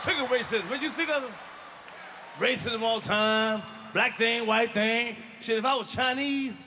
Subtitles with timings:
[0.00, 0.68] sick of racism.
[0.68, 1.30] But you sick of it?
[2.38, 3.62] Racism all the time,
[3.92, 5.16] black thing, white thing.
[5.40, 6.64] Shit, if I was Chinese,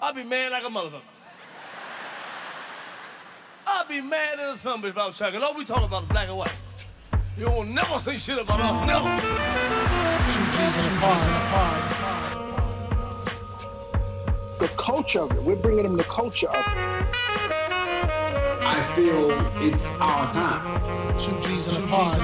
[0.00, 1.02] I'd be mad like a motherfucker.
[3.66, 5.42] I'd be mad as somebody if I was Chinese.
[5.42, 6.56] All we talking about is black and white.
[7.36, 9.10] You won't never say shit about us, never.
[10.32, 11.20] Two G's in a pod.
[14.60, 15.42] The culture of it.
[15.42, 17.63] We're bringing them the culture of it.
[18.94, 19.28] I feel
[19.60, 21.18] it's our time.
[21.18, 22.16] Two G's in a pod.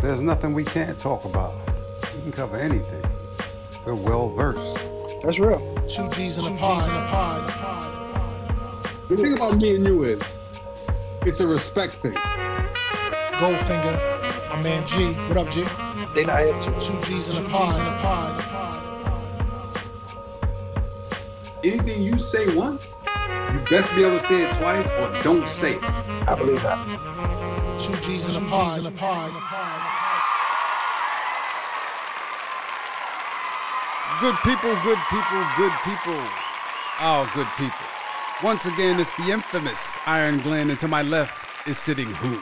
[0.00, 1.52] There's nothing we can't talk about.
[2.14, 3.02] We can cover anything.
[3.84, 4.86] We're well versed.
[5.20, 5.58] That's real.
[5.88, 6.84] Two G's in a pod.
[9.08, 10.22] The thing about me and you is,
[11.22, 12.14] it's a respect thing.
[13.32, 13.98] Goldfinger,
[14.48, 15.12] my man G.
[15.26, 15.64] What up, G?
[16.14, 16.80] They not hip to it.
[16.80, 18.59] Two G's in a pod.
[21.62, 22.96] Anything you say once,
[23.52, 25.82] you best be able to say it twice or don't say it.
[25.82, 26.78] I believe that.
[27.78, 28.80] Two G's in a pod.
[34.20, 36.20] Good people, good people, good people.
[37.02, 37.86] Oh, good people.
[38.42, 42.38] Once again, it's the infamous Iron Glenn, and to my left is sitting who?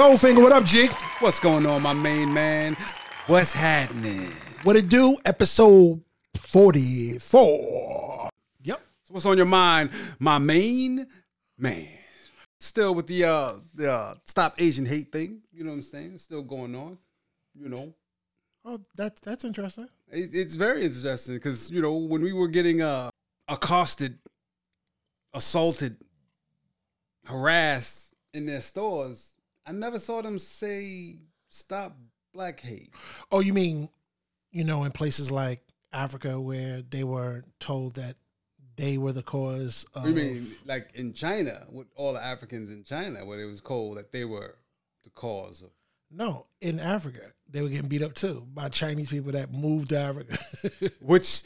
[0.00, 0.88] Goldfinger, what up, G?
[1.18, 2.76] What's going on, my main man?
[3.26, 4.30] What's happening?
[4.62, 5.16] What it do?
[5.24, 6.00] Episode
[6.36, 8.17] 44.
[9.08, 11.06] So what's on your mind, my main
[11.56, 11.88] man?
[12.60, 15.40] Still with the uh the uh, stop Asian hate thing.
[15.50, 16.12] You know what I'm saying?
[16.12, 16.98] It's still going on.
[17.58, 17.94] You know,
[18.66, 19.88] Oh, that's that's interesting.
[20.12, 23.08] it, it's very interesting because you know when we were getting uh
[23.48, 24.18] accosted,
[25.32, 25.96] assaulted,
[27.24, 29.32] harassed in their stores,
[29.66, 31.16] I never saw them say
[31.48, 31.96] stop
[32.34, 32.92] black hate.
[33.32, 33.88] Oh, you mean,
[34.52, 35.62] you know, in places like
[35.94, 38.16] Africa where they were told that
[38.78, 40.08] they were the cause of.
[40.08, 43.98] You mean like in China with all the Africans in China where it was cold
[43.98, 44.56] that they were
[45.04, 45.70] the cause of
[46.10, 47.20] No, in Africa,
[47.50, 50.38] they were getting beat up too by Chinese people that moved to Africa.
[51.00, 51.42] Which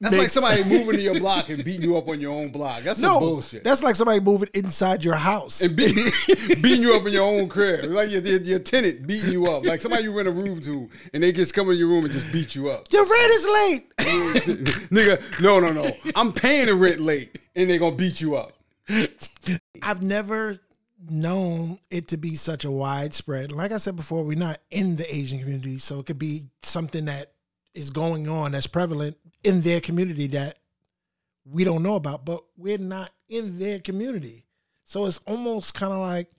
[0.00, 2.82] that's like somebody moving to your block and beating you up on your own block.
[2.82, 3.62] That's some no, bullshit.
[3.62, 5.60] that's like somebody moving inside your house.
[5.60, 6.04] and beating,
[6.62, 9.66] beating you up in your own crib, like your, your, your tenant beating you up,
[9.66, 12.12] like somebody you rent a room to, and they just come in your room and
[12.12, 12.86] just beat you up.
[12.90, 13.96] Your rent is late.
[14.90, 15.90] Nigga, no, no, no.
[16.16, 18.52] I'm paying the rent late, and they're gonna beat you up.
[19.82, 20.58] I've never
[21.08, 23.52] known it to be such a widespread.
[23.52, 27.06] Like I said before, we're not in the Asian community, so it could be something
[27.06, 27.32] that
[27.74, 30.58] is going on that's prevalent in their community that
[31.44, 34.44] we don't know about, but we're not in their community.
[34.84, 36.30] So it's almost kind of like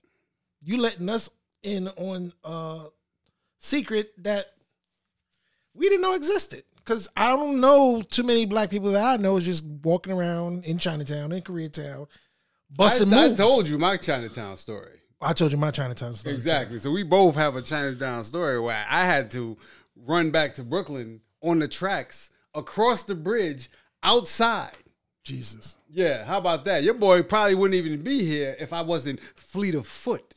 [0.61, 1.29] you letting us
[1.63, 2.87] in on a
[3.57, 4.45] secret that
[5.73, 6.63] we didn't know existed.
[6.75, 10.65] Because I don't know too many black people that I know is just walking around
[10.65, 12.07] in Chinatown, in Koreatown,
[12.75, 13.39] busting I moves.
[13.39, 14.97] told you my Chinatown story.
[15.21, 16.35] I told you my Chinatown story.
[16.35, 16.79] Exactly.
[16.79, 19.55] So we both have a Chinatown story where I had to
[19.95, 23.69] run back to Brooklyn on the tracks across the bridge
[24.03, 24.71] outside.
[25.23, 25.77] Jesus.
[25.89, 26.83] Yeah, how about that?
[26.83, 30.33] Your boy probably wouldn't even be here if I wasn't fleet of foot,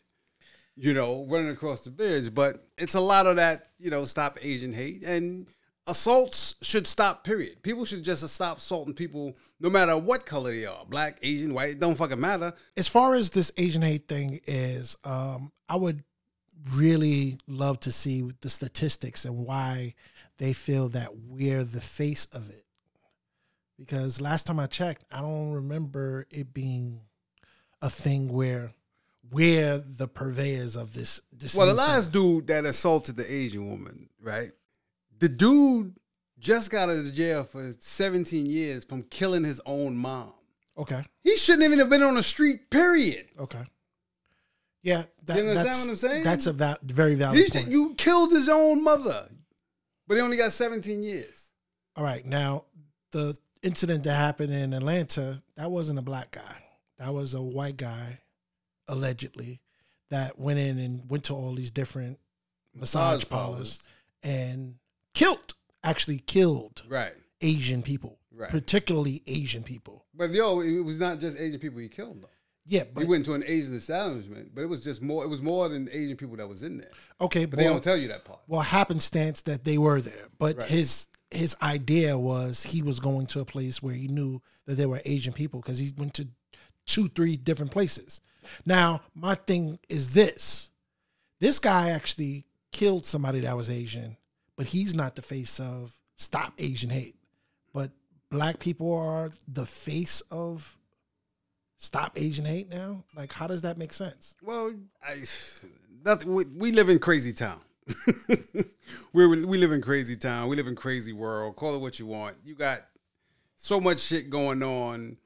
[0.77, 2.35] you know, running across the bridge.
[2.35, 5.03] But it's a lot of that, you know, stop Asian hate.
[5.03, 5.49] And
[5.87, 7.63] assaults should stop, period.
[7.63, 11.71] People should just stop assaulting people no matter what color they are black, Asian, white,
[11.71, 12.53] it don't fucking matter.
[12.77, 16.05] As far as this Asian hate thing is, um, I would
[16.75, 19.95] really love to see the statistics and why
[20.39, 22.65] they feel that we're the face of it.
[23.79, 27.01] Because last time I checked, I don't remember it being
[27.83, 28.73] a thing where
[29.31, 31.21] we're the purveyors of this.
[31.33, 31.89] this Well, the new thing.
[31.89, 34.53] last dude that assaulted the Asian woman, right?
[35.19, 35.95] The dude
[36.39, 40.33] just got out of jail for 17 years from killing his own mom.
[40.77, 41.03] Okay.
[41.23, 43.27] He shouldn't even have been on the street, period.
[43.39, 43.63] Okay.
[44.83, 45.05] Yeah.
[45.25, 46.25] That, You understand that's, what I'm saying?
[46.25, 47.69] That's a va- very valid He- point.
[47.69, 49.29] you killed his own mother,
[50.07, 51.51] but he only got 17 years.
[51.97, 52.65] All right, now
[53.13, 56.57] the incident that happened in Atlanta, that wasn't a black guy.
[56.99, 58.21] That was a white guy,
[58.89, 59.61] allegedly,
[60.11, 62.19] that went in and went to all these different
[62.75, 63.83] massage, Massage parlors parlors.
[64.23, 64.75] and
[65.15, 67.13] killed, actually killed Right.
[67.41, 68.51] Asian people, Right.
[68.51, 70.05] particularly Asian people.
[70.15, 72.29] But yo, it was not just Asian people he killed though.
[72.67, 75.23] Yeah, He went to an Asian establishment, but it was just more.
[75.23, 76.91] It was more than Asian people that was in there.
[77.21, 78.41] okay, But they don't tell you that part.
[78.49, 80.71] well, happenstance that they were there, but Right.
[80.71, 84.89] his his idea was he was going to a place where he knew that there
[84.89, 86.29] were Asian people because he went to
[86.87, 88.21] two, three different places.
[88.65, 90.71] Now, my thing is this:
[91.41, 94.17] this guy actually killed somebody that was Asian,
[94.57, 97.17] but he's not the face of stop Asian hate.
[97.73, 97.91] But
[98.31, 100.77] black people are the face of
[101.77, 103.05] stop Asian hate now?
[103.17, 104.37] Like, how does that make sense?
[104.43, 104.73] Well,
[105.03, 105.23] I,
[106.05, 107.61] nothing, we, we live in crazy town.
[109.13, 110.49] we we live in crazy town.
[110.49, 111.55] We live in crazy world.
[111.57, 112.37] Call it what you want.
[112.43, 112.79] You got
[113.57, 115.19] so much shit going on,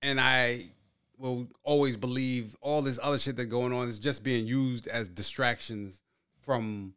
[0.00, 0.70] and I
[1.18, 5.08] will always believe all this other shit that's going on is just being used as
[5.08, 6.00] distractions
[6.40, 6.94] from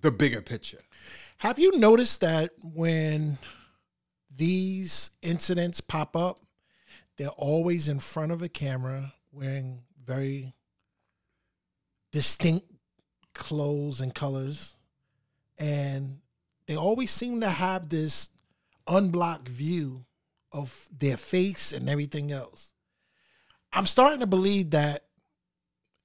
[0.00, 0.80] the bigger picture.
[1.38, 3.38] Have you noticed that when
[4.34, 6.38] these incidents pop up,
[7.16, 10.54] they're always in front of a camera wearing very
[12.12, 12.66] distinct
[13.34, 14.74] clothes and colors.
[15.58, 16.20] And
[16.66, 18.30] they always seem to have this
[18.86, 20.04] unblocked view
[20.52, 22.72] of their face and everything else.
[23.72, 25.04] I'm starting to believe that,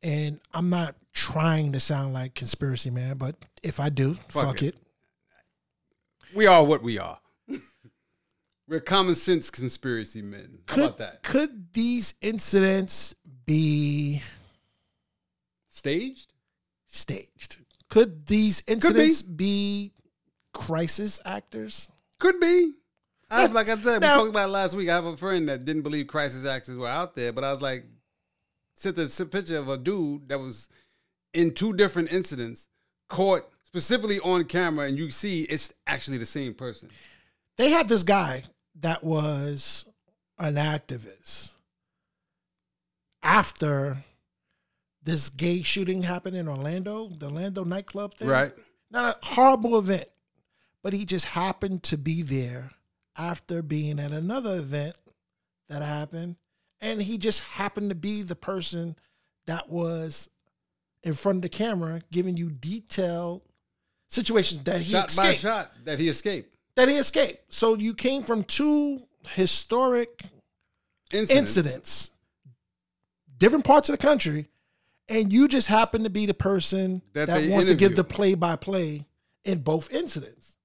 [0.04, 4.76] and I'm not trying to sound like conspiracy man, but if I do, fuck, it.
[4.76, 4.76] it.
[6.36, 7.20] We are what we are.
[8.68, 10.60] We're common sense conspiracy men.
[10.68, 11.24] How Could, about that?
[11.24, 13.16] could these incidents
[13.46, 14.22] be
[15.70, 16.34] Staged?
[16.88, 17.58] staged?
[17.90, 19.92] Could these incidents be.
[20.54, 21.90] crisis actors?
[22.20, 22.72] Could be.
[23.30, 24.90] I, like I said, Now- we talked about it last week.
[24.90, 27.62] I have a friend that didn't believe crisis actors were out there, but I was
[27.62, 27.86] like,
[28.76, 30.70] sent a a picture of a dude that was
[31.34, 32.68] in two different incidents,
[33.10, 36.90] caught specifically on camera, and you see it's actually the same person.
[37.58, 38.44] They had this guy
[38.82, 39.86] that was
[40.38, 41.54] an activist
[43.24, 44.04] after
[45.04, 48.28] this gay shooting happened in Orlando, the Orlando nightclub thing.
[48.28, 48.54] Right.
[48.92, 50.08] Not a horrible event,
[50.84, 52.72] but he just happened to be there
[53.18, 54.96] after being at another event
[55.70, 56.36] that happened.
[56.86, 58.96] And he just happened to be the person
[59.48, 60.30] that was
[61.04, 63.42] in front of the camera giving you detailed
[64.08, 65.42] situations that he Shot by escaped.
[65.42, 66.56] shot that he escaped.
[66.76, 67.52] That he escaped.
[67.52, 70.22] So you came from two historic
[71.12, 71.58] Incidents.
[71.58, 72.12] incidents,
[73.38, 74.48] different parts of the country,
[75.08, 78.34] and you just happen to be the person That that, wants to give the play
[78.34, 79.06] by play
[79.44, 80.58] in both incidents.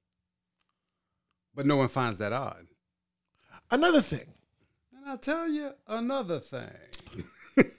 [1.55, 2.67] But no one finds that odd.
[3.71, 4.27] Another thing.
[5.01, 6.71] And I'll tell you another thing.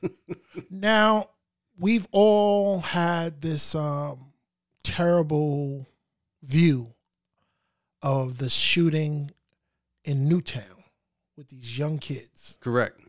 [0.73, 1.29] Now,
[1.77, 4.31] we've all had this um,
[4.83, 5.85] terrible
[6.41, 6.94] view
[8.01, 9.31] of the shooting
[10.06, 10.83] in Newtown
[11.35, 12.57] with these young kids.
[12.62, 13.01] Correct.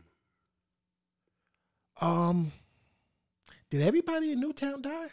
[2.01, 2.51] Um,
[3.69, 5.09] did everybody in Newtown die?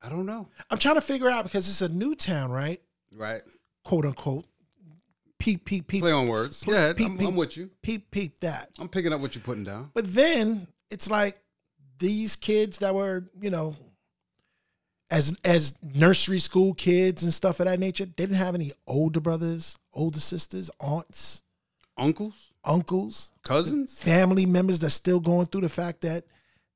[0.00, 0.48] I don't know.
[0.70, 2.80] I'm trying to figure out because it's a new town, right?
[3.12, 3.42] Right.
[3.84, 4.46] Quote unquote.
[5.38, 6.02] Peep, peep, peep.
[6.02, 6.64] Play on words.
[6.64, 6.96] Peep, ahead.
[6.96, 7.28] peep, I'm, peep.
[7.28, 7.70] I'm with you.
[7.82, 8.70] Peep, peep that.
[8.78, 9.90] I'm picking up what you're putting down.
[9.94, 11.38] But then it's like
[11.98, 13.76] these kids that were, you know,
[15.10, 19.20] as as nursery school kids and stuff of that nature, they didn't have any older
[19.20, 21.42] brothers, older sisters, aunts,
[21.96, 22.52] Uncles?
[22.64, 23.98] uncles, Cousins?
[24.02, 26.24] family members that's still going through the fact that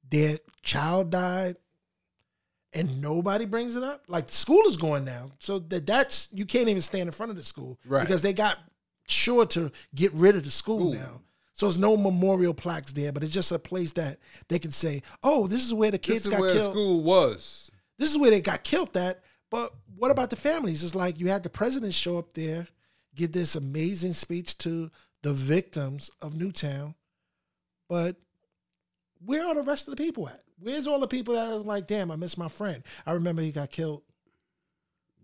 [0.09, 1.57] their child died
[2.73, 4.05] and nobody brings it up.
[4.09, 5.33] Like school is going now.
[5.39, 8.01] So that that's you can't even stand in front of the school Right.
[8.03, 8.59] because they got
[9.09, 10.99] sure to get rid of the school Ooh.
[10.99, 11.21] now.
[11.53, 14.19] So it's no memorial plaques there, but it's just a place that
[14.49, 16.73] they can say, "Oh, this is where the kids This is got where killed.
[16.73, 17.71] school was.
[17.99, 20.83] This is where they got killed at." But what about the families?
[20.85, 22.69] It's like you had the president show up there,
[23.15, 24.91] give this amazing speech to
[25.23, 26.95] the victims of Newtown,
[27.89, 28.17] but
[29.23, 30.43] where are the rest of the people at?
[30.61, 32.83] Where's all the people that was like, "Damn, I miss my friend.
[33.07, 34.03] I remember he got killed."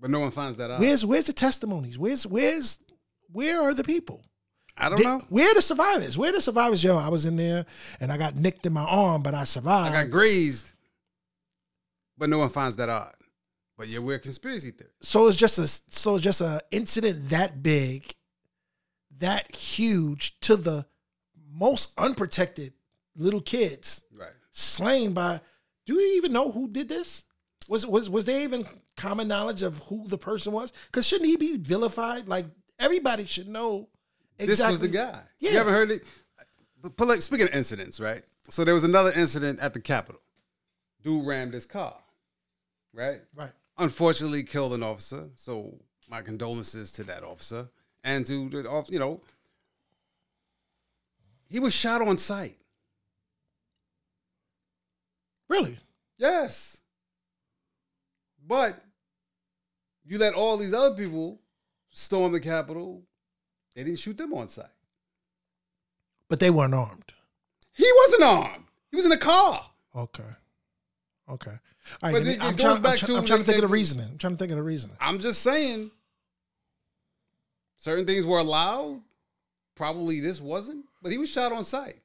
[0.00, 0.80] But no one finds that out.
[0.80, 1.98] Where's where's the testimonies?
[1.98, 2.78] Where's where's
[3.32, 4.24] where are the people?
[4.78, 5.22] I don't know.
[5.30, 6.18] Where are the survivors?
[6.18, 6.84] Where are the survivors?
[6.84, 7.64] Yo, I was in there
[7.98, 9.94] and I got nicked in my arm, but I survived.
[9.94, 10.72] I got grazed.
[12.18, 13.14] But no one finds that odd.
[13.78, 14.90] But yeah, we're conspiracy theory.
[15.00, 18.06] so it's just a so it's just a incident that big,
[19.18, 20.86] that huge to the
[21.50, 22.74] most unprotected
[23.16, 24.28] little kids Right.
[24.56, 25.40] Slain by.
[25.84, 27.24] Do you even know who did this?
[27.68, 30.72] Was was was there even common knowledge of who the person was?
[30.86, 32.26] Because shouldn't he be vilified?
[32.26, 32.46] Like
[32.78, 33.88] everybody should know.
[34.38, 34.46] Exactly.
[34.46, 35.20] This was the guy.
[35.38, 35.50] Yeah.
[35.50, 36.02] You haven't heard it?
[36.96, 38.22] But like, speaking of incidents, right?
[38.48, 40.20] So there was another incident at the Capitol.
[41.02, 41.96] Dude rammed his car,
[42.92, 43.20] right?
[43.34, 43.50] Right.
[43.78, 45.28] Unfortunately, killed an officer.
[45.34, 47.68] So my condolences to that officer
[48.04, 48.90] and to the off.
[48.90, 49.20] You know,
[51.48, 52.56] he was shot on sight.
[55.48, 55.78] Really?
[56.18, 56.78] Yes.
[58.46, 58.82] But
[60.04, 61.40] you let all these other people
[61.90, 63.02] storm the Capitol.
[63.74, 64.66] They didn't shoot them on sight.
[66.28, 67.12] But they weren't armed.
[67.74, 68.64] He wasn't armed.
[68.90, 69.66] He was in a car.
[69.94, 70.22] Okay.
[71.28, 71.50] Okay.
[71.50, 72.12] All right.
[72.12, 74.08] But it- I'm, goes trying, I'm, try- to I'm trying to think of the reasoning.
[74.12, 74.96] I'm trying to think of the reasoning.
[75.00, 75.90] I'm just saying,
[77.76, 79.02] certain things were allowed,
[79.74, 82.00] probably this wasn't, but he was shot on sight.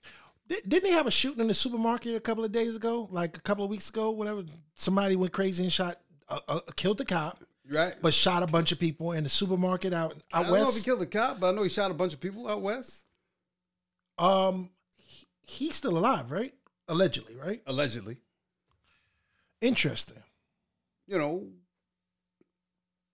[0.51, 3.38] Di- Didn't he have a shooting in the supermarket a couple of days ago, like
[3.38, 4.43] a couple of weeks ago, whatever?
[4.75, 7.96] Somebody went crazy and shot, uh, uh, killed the cop, Right.
[8.01, 10.81] but shot a bunch of people in the supermarket out I don't know if he
[10.81, 13.05] killed the cop, but I know he shot a bunch of people out west.
[14.17, 14.72] Um,
[15.05, 16.53] he- he's still alive, right?
[16.89, 17.62] Allegedly, right?
[17.65, 18.17] Allegedly.
[19.62, 20.22] Interesting.
[21.08, 21.48] You know.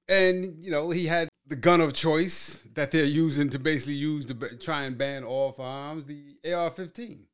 [0.10, 4.26] And, you know, he had the gun of choice that they're using to basically use
[4.26, 7.27] to try and ban all firearms, the AR 15.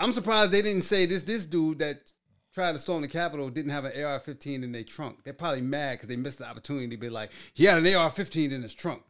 [0.00, 2.10] I'm surprised they didn't say this this dude that
[2.54, 5.22] tried to storm the Capitol didn't have an AR 15 in their trunk.
[5.22, 8.10] They're probably mad because they missed the opportunity to be like, he had an AR
[8.10, 9.02] 15 in his trunk.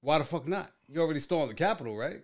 [0.00, 0.72] Why the fuck not?
[0.88, 2.22] You already stormed the Capitol, right?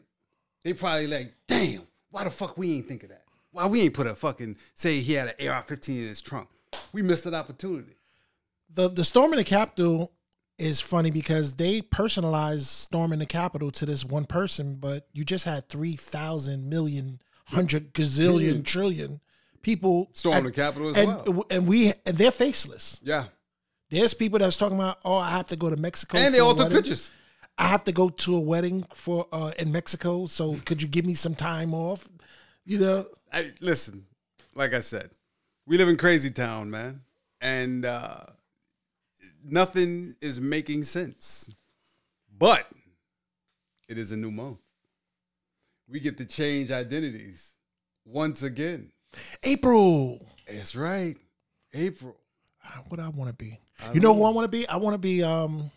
[0.64, 3.22] They probably like, damn, why the fuck we ain't think of that?
[3.52, 6.48] Why we ain't put a fucking say he had an AR 15 in his trunk?
[6.92, 7.94] We missed that opportunity.
[8.74, 10.12] The the storming the Capitol
[10.58, 15.44] is funny because they personalized storming the Capitol to this one person, but you just
[15.44, 19.20] had three thousand million, hundred gazillion, trillion
[19.62, 21.46] people storming the Capitol as and, well.
[21.50, 23.00] And we and they're faceless.
[23.02, 23.24] Yeah.
[23.90, 26.18] There's people that's talking about, oh, I have to go to Mexico.
[26.18, 27.10] And they all took pictures.
[27.56, 30.26] I have to go to a wedding for uh, in Mexico.
[30.26, 32.08] So could you give me some time off?
[32.64, 34.06] You know, I, listen,
[34.54, 35.10] like I said,
[35.66, 37.00] we live in crazy town, man,
[37.40, 38.20] and uh,
[39.50, 41.50] nothing is making sense.
[42.38, 42.66] But
[43.88, 44.58] it is a new month.
[45.88, 47.54] We get to change identities
[48.04, 48.92] once again.
[49.42, 50.26] April.
[50.46, 51.16] That's right,
[51.72, 52.16] April.
[52.88, 53.58] What I want to be.
[53.94, 54.68] You know who I want to be?
[54.68, 55.22] I want to be.
[55.22, 55.70] Um,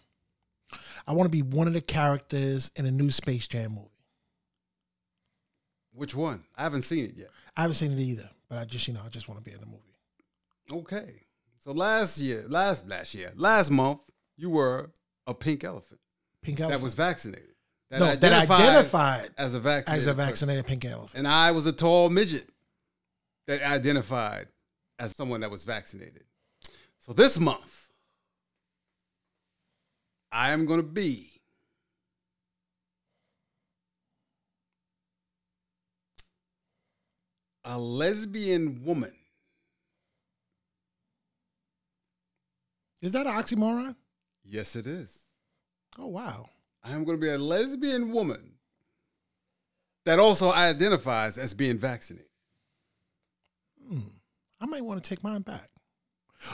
[1.07, 3.87] I want to be one of the characters in a new Space Jam movie.
[5.93, 6.43] Which one?
[6.55, 7.29] I haven't seen it yet.
[7.55, 9.53] I haven't seen it either, but I just, you know, I just want to be
[9.53, 9.77] in the movie.
[10.71, 11.23] Okay.
[11.61, 13.99] So last year, last last year, last month,
[14.35, 14.89] you were
[15.27, 15.99] a pink elephant
[16.41, 17.53] Pink elephant that was vaccinated.
[17.91, 20.25] no, that identified as a vaccinated as a person.
[20.25, 21.19] vaccinated pink elephant.
[21.19, 22.49] and I was a tall midget
[23.45, 24.47] that identified
[24.97, 26.23] as someone that was vaccinated.
[26.99, 27.89] So this month,
[30.31, 31.41] I am going to be
[37.63, 39.13] a lesbian woman.
[43.01, 43.95] Is that an oxymoron?
[44.43, 45.27] Yes, it is.
[45.97, 46.49] Oh wow.
[46.83, 48.53] I am going to be a lesbian woman
[50.05, 52.27] that also identifies as being vaccinated.
[53.87, 53.99] Hmm.
[54.59, 55.69] I might want to take mine back.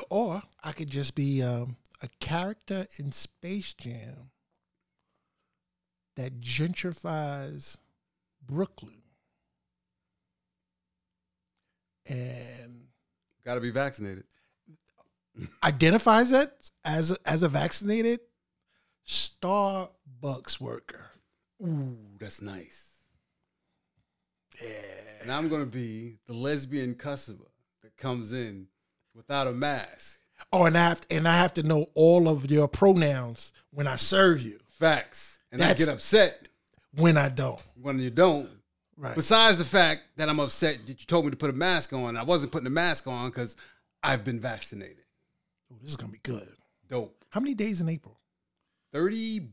[0.09, 4.31] Or I could just be um, a character in Space Jam
[6.15, 7.77] that gentrifies
[8.45, 9.01] Brooklyn
[12.05, 12.87] and
[13.45, 14.25] Got to be vaccinated.
[15.63, 16.51] Identifies it
[16.85, 18.19] as a, as a vaccinated
[19.05, 21.05] Starbucks worker.
[21.65, 23.01] Ooh, that's nice.
[24.61, 24.71] Yeah.
[25.21, 27.47] And I'm gonna be the lesbian customer
[27.83, 28.67] that comes in
[29.13, 30.19] without a mask.
[30.53, 33.95] Oh, and I have and I have to know all of your pronouns when I
[33.95, 34.59] serve you.
[34.69, 35.39] Facts.
[35.51, 36.49] And I get upset
[36.95, 37.63] When I don't.
[37.81, 38.49] when you don't.
[38.97, 39.15] Right.
[39.15, 42.17] Besides the fact that I'm upset that you told me to put a mask on,
[42.17, 43.55] I wasn't putting a mask on because
[44.03, 45.03] I've been vaccinated.
[45.71, 46.47] Ooh, this is gonna be good.
[46.89, 47.25] Dope.
[47.29, 48.17] How many days in April?
[48.93, 49.47] 30,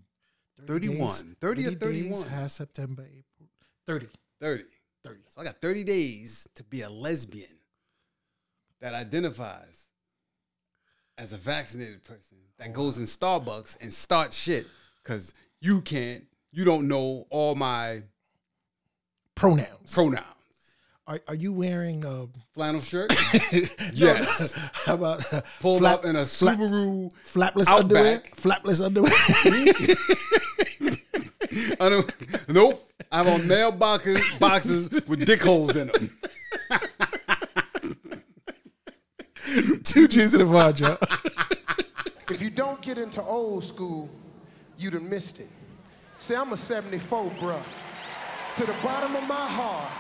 [0.67, 0.99] 31.
[0.99, 2.29] days, 30 or days 31.
[2.29, 3.49] has September, April.
[3.87, 4.09] 30.
[4.41, 4.65] 30.
[5.05, 5.21] 30.
[5.29, 7.59] So I got 30 days to be a lesbian
[8.81, 9.89] that identifies
[11.19, 14.67] as a vaccinated person that oh, goes in Starbucks and starts shit
[15.03, 18.03] because you can't, you don't know all my
[19.35, 19.93] Pronouns.
[19.93, 20.25] pronouns.
[21.07, 23.13] Are, are you wearing uh Flannel shirt?
[23.93, 24.55] yes.
[24.73, 25.23] how about
[25.61, 27.13] Pulled flap- up in a flap- Subaru.
[27.25, 27.79] flapless Outback.
[27.79, 28.23] underwear?
[28.37, 29.13] Flapless underwear.
[31.81, 32.91] I don't, nope.
[33.13, 36.11] I have on nail boxes, boxes with dick holes in them.
[39.85, 40.73] Two G's in a bar,
[42.31, 44.11] If you don't get into old school,
[44.79, 45.49] you'd have missed it.
[46.19, 47.63] See, I'm a 74, bruh.
[48.57, 49.93] To the bottom of my heart,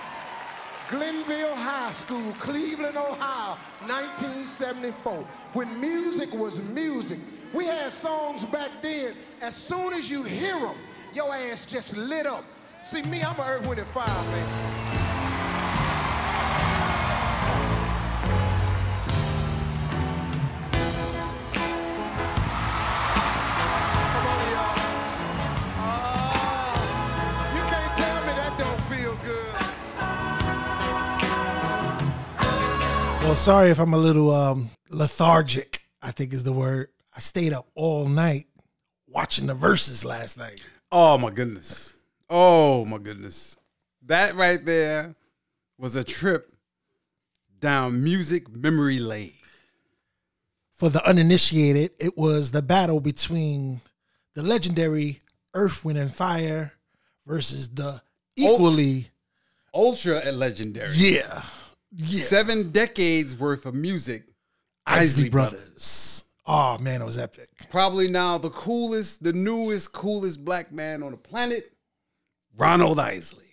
[0.88, 5.26] Glenville High School, Cleveland, Ohio, 1974.
[5.52, 7.18] When music was music,
[7.52, 9.14] we had songs back then.
[9.40, 10.76] As soon as you hear them,
[11.14, 12.44] your ass just lit up.
[12.86, 14.73] See, me, I'm a Earth, Wind, and Fire, man.
[33.36, 36.88] Sorry if I'm a little um lethargic, I think is the word.
[37.14, 38.46] I stayed up all night
[39.06, 40.60] watching the verses last night.
[40.90, 41.94] Oh my goodness.
[42.30, 43.56] Oh my goodness.
[44.06, 45.14] That right there
[45.78, 46.50] was a trip
[47.60, 49.34] down music memory lane.
[50.72, 53.80] For the uninitiated, it was the battle between
[54.34, 55.18] the legendary
[55.54, 56.72] Earth, Wind, and Fire
[57.26, 58.02] versus the
[58.36, 59.08] equally,
[59.72, 60.92] Ultra and legendary.
[60.94, 61.42] yeah,
[61.96, 64.24] yeah, Seven decades worth of music.
[64.86, 66.24] Isley Isley Brothers.
[66.46, 67.48] Oh man, it was epic.
[67.70, 71.72] Probably now the coolest, the newest, coolest black man on the planet,
[72.56, 73.44] Ronald Isley.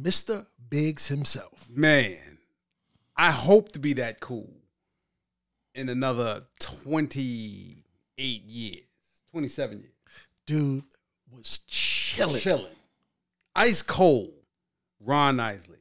[0.00, 0.46] Mr.
[0.70, 1.68] Biggs himself.
[1.68, 2.38] Man,
[3.16, 4.52] I hope to be that cool
[5.74, 7.82] in another 28
[8.44, 8.84] years,
[9.32, 9.92] 27 years.
[10.46, 10.84] Dude
[11.32, 12.40] was chilling.
[12.40, 12.76] Chilling.
[13.56, 14.34] Ice cold.
[15.00, 15.77] Ron Isley.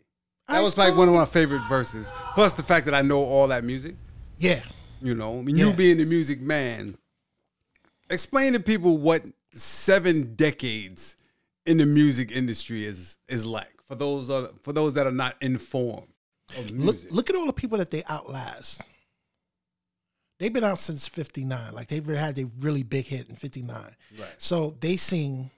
[0.47, 2.11] That was like one of my favorite verses.
[2.33, 3.95] Plus the fact that I know all that music.
[4.37, 4.61] Yeah.
[5.01, 5.65] You know, I mean, Yeah.
[5.67, 6.97] you being the music man,
[8.09, 9.23] explain to people what
[9.53, 11.15] seven decades
[11.65, 15.35] in the music industry is is like for those other, for those that are not
[15.41, 16.07] informed
[16.57, 17.11] of Look music.
[17.11, 18.81] look at all the people that they outlast.
[20.39, 21.73] They've been out since 59.
[21.73, 23.95] Like they've had their really big hit in 59.
[24.17, 24.35] Right.
[24.37, 25.49] So they seen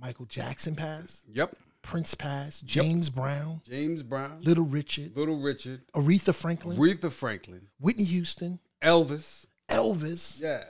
[0.00, 1.54] Michael Jackson pass, Yep.
[1.88, 8.04] Prince pass, James Brown, James Brown, Little Richard, Little Richard, Aretha Franklin, Aretha Franklin, Whitney
[8.04, 9.46] Houston, Elvis.
[9.70, 10.38] Elvis.
[10.38, 10.64] Yeah.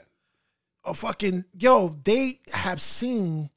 [0.84, 3.50] A fucking yo, they have seen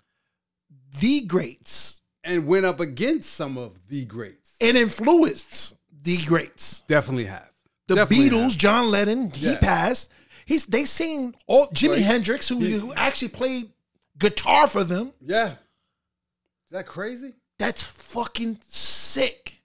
[0.99, 4.55] the greats And went up against some of the greats.
[4.59, 6.81] and influenced the greats.
[6.87, 7.51] Definitely have.
[7.87, 8.57] The Definitely Beatles, have.
[8.57, 9.59] John Lennon, he Yeah.
[9.59, 10.09] passed.
[10.47, 12.01] He's they seen all Jimi.
[12.01, 13.71] Hendrix, who, He- who actually played
[14.17, 15.13] guitar for them.
[15.21, 15.51] Yeah.
[15.51, 17.33] Is that crazy?
[17.61, 19.61] That's fucking sick.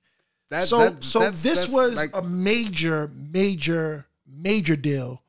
[0.50, 5.22] That, so that- so that's- this that's was like- a major, major, major deal.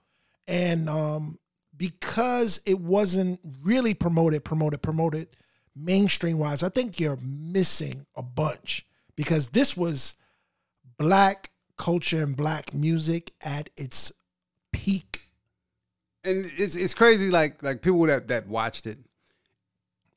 [0.48, 1.40] And um
[1.76, 5.28] because it wasn't really promoted, promoted, promoted
[5.76, 10.16] mainstream wise, I think you're missing a bunch because this was
[10.98, 14.12] black culture and black music at its
[14.72, 15.30] peak.
[16.24, 18.98] and it's it's crazy like like people that that watched it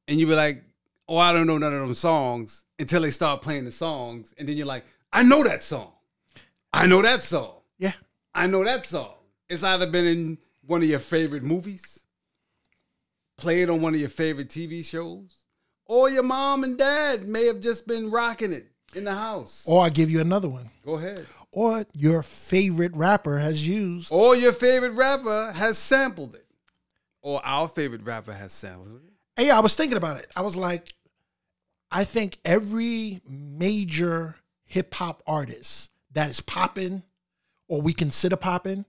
[0.08, 0.64] and you be like
[1.10, 4.48] oh i don't know none of them songs until they start playing the songs and
[4.48, 5.92] then you're like i know that song.
[6.72, 7.54] I know that song.
[7.78, 7.92] Yeah.
[8.34, 9.14] i know that song.
[9.50, 12.04] It's either been in one of your favorite movies
[13.36, 15.36] played on one of your favorite tv shows
[15.86, 19.64] or your mom and dad may have just been rocking it in the house.
[19.66, 20.70] Or I give you another one.
[20.84, 21.26] go ahead.
[21.52, 26.46] Or your favorite rapper has used or your favorite rapper has sampled it.
[27.22, 29.12] Or our favorite rapper has sampled it.
[29.36, 30.30] Hey, I was thinking about it.
[30.36, 30.94] I was like,
[31.90, 37.02] I think every major hip hop artist that is popping
[37.68, 38.84] or we consider popping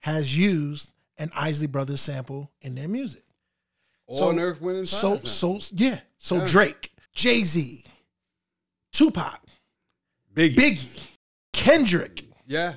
[0.00, 3.22] has used an Isley Brothers sample in their music.
[4.06, 6.00] Or an Earth, Wind, so so yeah.
[6.18, 6.46] So Yeah.
[6.46, 7.84] Drake, Jay Z,
[8.92, 9.40] Tupac,
[10.34, 10.54] Biggie.
[10.54, 11.08] Biggie,
[11.52, 12.74] Kendrick, Yeah.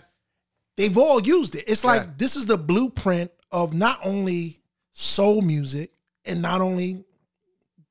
[0.78, 1.66] they've all used it.
[1.68, 2.12] It's like Yeah.
[2.18, 4.62] this is the blueprint of not only
[4.94, 5.92] soul music
[6.24, 7.04] and not only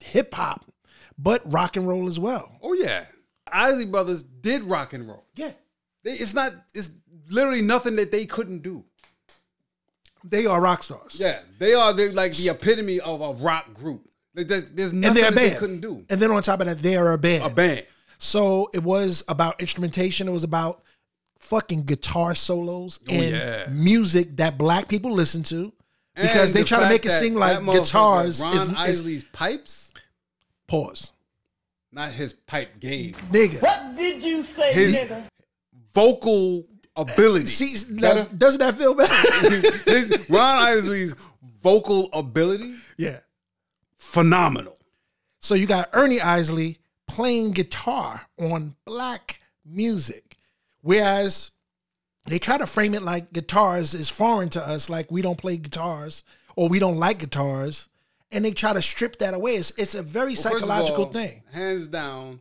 [0.00, 0.64] hip hop,
[1.18, 2.52] but rock and roll as well.
[2.62, 3.04] Oh yeah.
[3.52, 5.24] Isley Brothers did rock and roll.
[5.36, 5.52] Yeah.
[6.02, 6.52] They, it's not.
[6.74, 6.90] It's
[7.30, 8.84] literally nothing that they couldn't do.
[10.22, 11.16] They are rock stars.
[11.18, 11.92] Yeah, they are.
[11.92, 14.08] They're like the epitome of a rock group.
[14.34, 16.04] Like, There's, there's And nothing that they couldn't do.
[16.10, 17.44] And then on top of that, they are a band.
[17.44, 17.86] A band.
[18.18, 20.26] So it was about instrumentation.
[20.26, 20.82] It was about
[21.38, 23.66] fucking guitar solos oh, and Oh, yeah.
[23.70, 25.72] music that black people listen to
[26.16, 29.24] because And they the try to make it seem like guitars Ron is, is Isley's
[29.24, 29.83] pipes,
[30.74, 31.12] pause,
[31.92, 33.14] not his pipe game.
[33.30, 33.62] nigga.
[33.62, 35.28] What did you say, His nigga?
[35.94, 36.64] vocal
[36.96, 37.46] ability.
[37.46, 39.60] See, now, doesn't that feel better?
[39.90, 41.14] his, Ron Isley's
[41.62, 43.20] vocal ability, yeah.
[43.98, 44.76] phenomenal.
[45.40, 50.36] So you got Ernie Isley playing guitar on black music,
[50.80, 51.52] whereas
[52.26, 55.56] they try to frame it like guitars is foreign to us, like we don't play
[55.56, 56.24] guitars
[56.56, 57.88] or we don't like guitars,
[58.34, 59.52] and they try to strip that away.
[59.52, 61.42] It's, it's a very Well, psychological all, thing.
[61.52, 62.40] Hands down,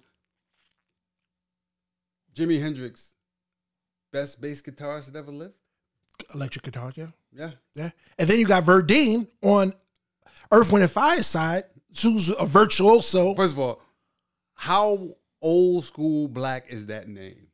[2.35, 3.11] Jimi Hendrix,
[4.11, 5.53] best bass guitarist that ever lived.
[6.33, 7.51] Electric guitar, yeah, Yeah.
[7.75, 7.91] yeah.
[8.17, 9.73] And then you got Verdine on
[10.51, 11.65] Earth, Wind, and Fire side,
[12.01, 13.35] who's a virtuoso.
[13.35, 13.81] First of all,
[14.55, 15.09] how
[15.41, 17.47] old school black is that name?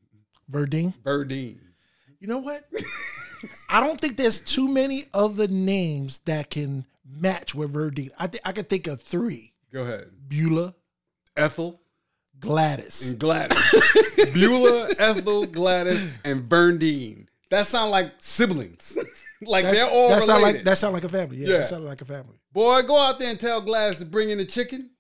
[0.51, 0.93] Verdine.
[1.03, 1.59] Birdine.
[2.19, 2.63] You know what?
[3.69, 8.09] I don't think there's too many other names that can match with Verdine.
[8.17, 10.09] I think I can think of three: Go ahead.
[10.27, 10.75] Beulah,
[11.35, 11.81] Ethel
[12.39, 13.11] Gladys.
[13.11, 13.57] and Gladys.
[14.33, 17.27] Beulah, Ethel, Gladys, and Bernadine.
[17.49, 18.97] That sound like siblings.
[19.41, 20.57] like they're all that sound related.
[20.59, 21.37] like that sound like a family.
[21.37, 21.57] Yeah, Yeah.
[21.59, 22.37] that sound like a family.
[22.53, 24.91] Boy, go out there and tell Glass to bring in the chicken.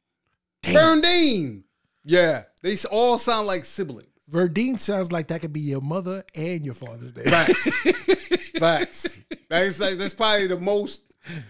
[0.63, 0.73] Damn.
[1.01, 1.63] Bernadine.
[2.05, 4.07] Yeah, they all sound like siblings.
[4.31, 7.25] Verdine sounds like that could be your mother and your father's name.
[7.25, 7.69] Facts.
[8.59, 9.17] Facts.
[9.49, 11.08] That's like that's probably the most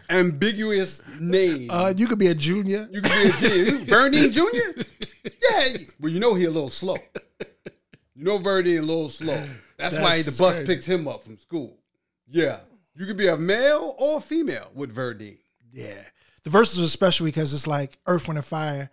[0.09, 1.69] ambiguous name.
[1.69, 2.87] Uh, you could be a junior.
[2.91, 3.85] you could be a junior.
[3.89, 4.81] Bernadine Jr.
[5.23, 6.97] Yeah, well, you know he a little slow.
[8.15, 9.45] You know Verdine a little slow.
[9.77, 10.65] That's, why the bus crazy.
[10.65, 11.77] picks him up from school.
[12.27, 12.59] Yeah,
[12.95, 15.37] you could be a male or a female with Verdine.
[15.71, 16.01] Yeah.
[16.43, 18.89] The verses are special because it's like Earth, Wind, and Fire,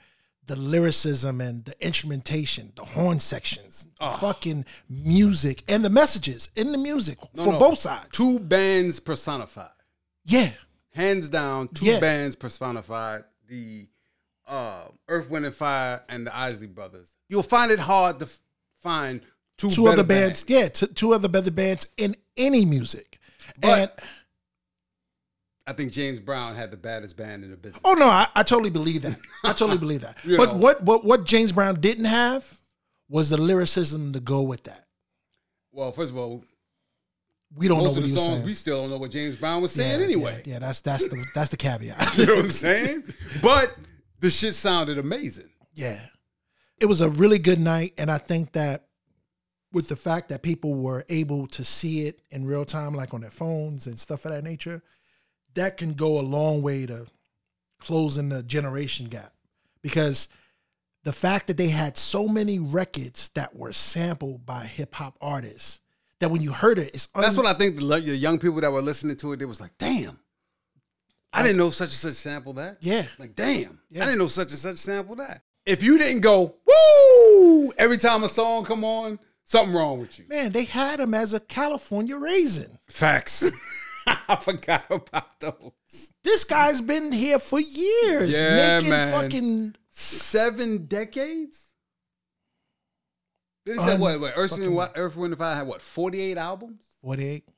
[0.46, 6.72] the lyricism and the instrumentation, the horn sections, the fucking music, and the messages in
[6.72, 7.58] the music No, for no.
[7.58, 8.08] both sides.
[8.12, 9.70] Two bands personified.
[10.26, 10.50] Yeah.
[10.92, 12.00] hands down, two Yeah.
[12.00, 13.86] bands personified the
[14.46, 17.14] uh, Earth, Wind, and Fire and the Isley Brothers.
[17.28, 18.38] You'll find it hard to f-
[18.80, 19.20] find
[19.58, 20.44] two, Two other bands.
[20.48, 20.68] Yeah.
[20.68, 23.18] T- two other better bands in any music.
[23.60, 24.08] But- and
[25.66, 27.80] I think James Brown had the baddest band in the business.
[27.84, 29.18] oh no, I, I totally believe that.
[29.42, 30.16] I totally believe that.
[30.24, 30.56] But know.
[30.58, 32.60] what, what what James Brown didn't have
[33.08, 34.86] was the lyricism to go with that.
[35.72, 36.44] Well, first of all,
[37.54, 38.44] We don't know what of he the was songs saying.
[38.46, 40.42] we still don't know what James Brown was saying Yeah, anyway.
[40.44, 42.14] Yeah, yeah, that's that's the that's the caveat.
[42.18, 43.04] You know what I'm saying?
[43.42, 43.74] But
[44.20, 45.48] the shit sounded amazing.
[45.74, 46.00] Yeah.
[46.80, 47.94] It was a really good night.
[47.96, 48.86] And I think that
[49.72, 53.20] with the fact that people were able to see it in real time, like on
[53.22, 54.82] their phones and stuff of that nature,
[55.54, 57.06] that can go a long way to
[57.78, 59.32] closing the generation gap.
[59.82, 60.28] Because
[61.04, 65.80] the fact that they had so many records that were sampled by hip hop artists
[66.20, 68.72] that when you heard it, it's That's what I think the, the young people that
[68.72, 70.18] were listening to it, they was like, damn.
[71.32, 72.78] I didn't know such and such sample that.
[72.80, 73.04] Yeah.
[73.18, 73.78] Like, damn.
[73.90, 74.02] Yeah.
[74.02, 75.42] I didn't know such and such sample that.
[75.66, 80.24] If you didn't go, woo, every time a song come on, something wrong with you.
[80.28, 82.78] Man, they had him as a California raisin.
[82.88, 83.50] Facts.
[84.06, 86.12] I forgot about those.
[86.22, 89.22] This guy's been here for years, Yeah, making man.
[89.22, 91.65] fucking Seven decades?
[93.66, 94.20] They said what?
[94.20, 95.82] what Earth, and, Wi- Earth, Wind, and Fire had what?
[95.82, 96.84] 48 albums?
[97.02, 97.48] 48,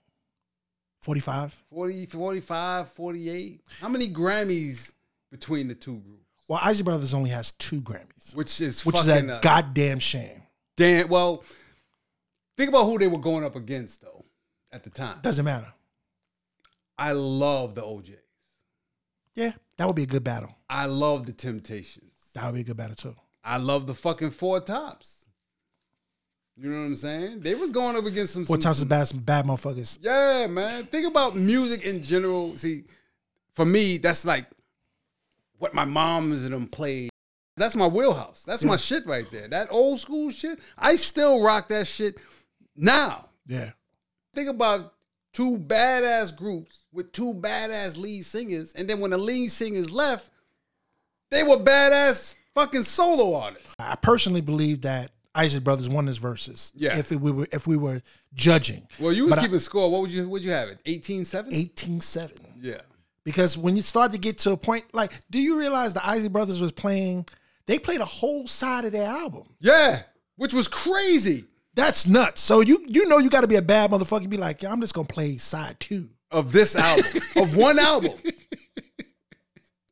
[1.02, 1.64] 45.
[1.70, 3.60] 40, 45, 48?
[3.80, 4.92] How many Grammys
[5.30, 6.24] between the two groups?
[6.48, 10.42] Well, Isley Brothers only has two Grammys, Which is which is a uh, goddamn shame.
[10.78, 11.08] damn.
[11.08, 11.44] Well,
[12.56, 14.24] think about who they were going up against though
[14.72, 15.18] at the time.
[15.20, 15.70] Doesn't matter.
[16.96, 18.16] I love the OJs.
[19.34, 20.56] Yeah, that would be a good battle.
[20.70, 22.12] I love the Temptations.
[22.34, 23.14] That would be a good battle too.
[23.44, 25.17] I love the fucking Four Tops.
[26.60, 27.40] You know what I'm saying?
[27.40, 28.44] They was going up against some.
[28.44, 29.98] Four some- as some- bad, some bad motherfuckers.
[30.02, 30.84] Yeah, man.
[30.86, 32.56] Think about music in general.
[32.56, 32.84] See,
[33.54, 34.46] for me, that's like
[35.58, 37.10] what my moms and them played.
[37.56, 38.44] That's my wheelhouse.
[38.44, 39.48] That's my shit right there.
[39.48, 40.60] That old school shit.
[40.76, 42.20] I still rock that shit
[42.76, 43.28] now.
[43.46, 43.70] Yeah,
[44.34, 44.94] Think about
[45.32, 50.30] two badass groups with two badass lead singers, and then when the lead singers left,
[51.30, 53.74] they were badass fucking solo artists.
[53.78, 56.72] I personally believe that Isley Brothers won this versus.
[56.76, 56.98] Yeah.
[56.98, 58.02] if it, we were if we were
[58.34, 58.86] judging.
[58.98, 59.90] Well, you was But I- keeping score.
[59.90, 60.28] What would you?
[60.28, 60.82] Would you have it?
[60.84, 61.50] 18-7?
[61.74, 62.30] 18-7.
[62.60, 62.80] Yeah.
[63.24, 66.28] Because when you start to get to a point, like, do you realize the Isley
[66.28, 67.26] Brothers was playing?
[67.66, 69.44] They played a whole side of their album.
[69.60, 70.02] Yeah,
[70.36, 71.44] which was crazy.
[71.74, 72.40] That's nuts.
[72.40, 74.28] So you you know you got to be a bad motherfucker.
[74.28, 76.08] Be like, yeah, I'm just gonna play side two.
[76.32, 78.12] of this album, of one album.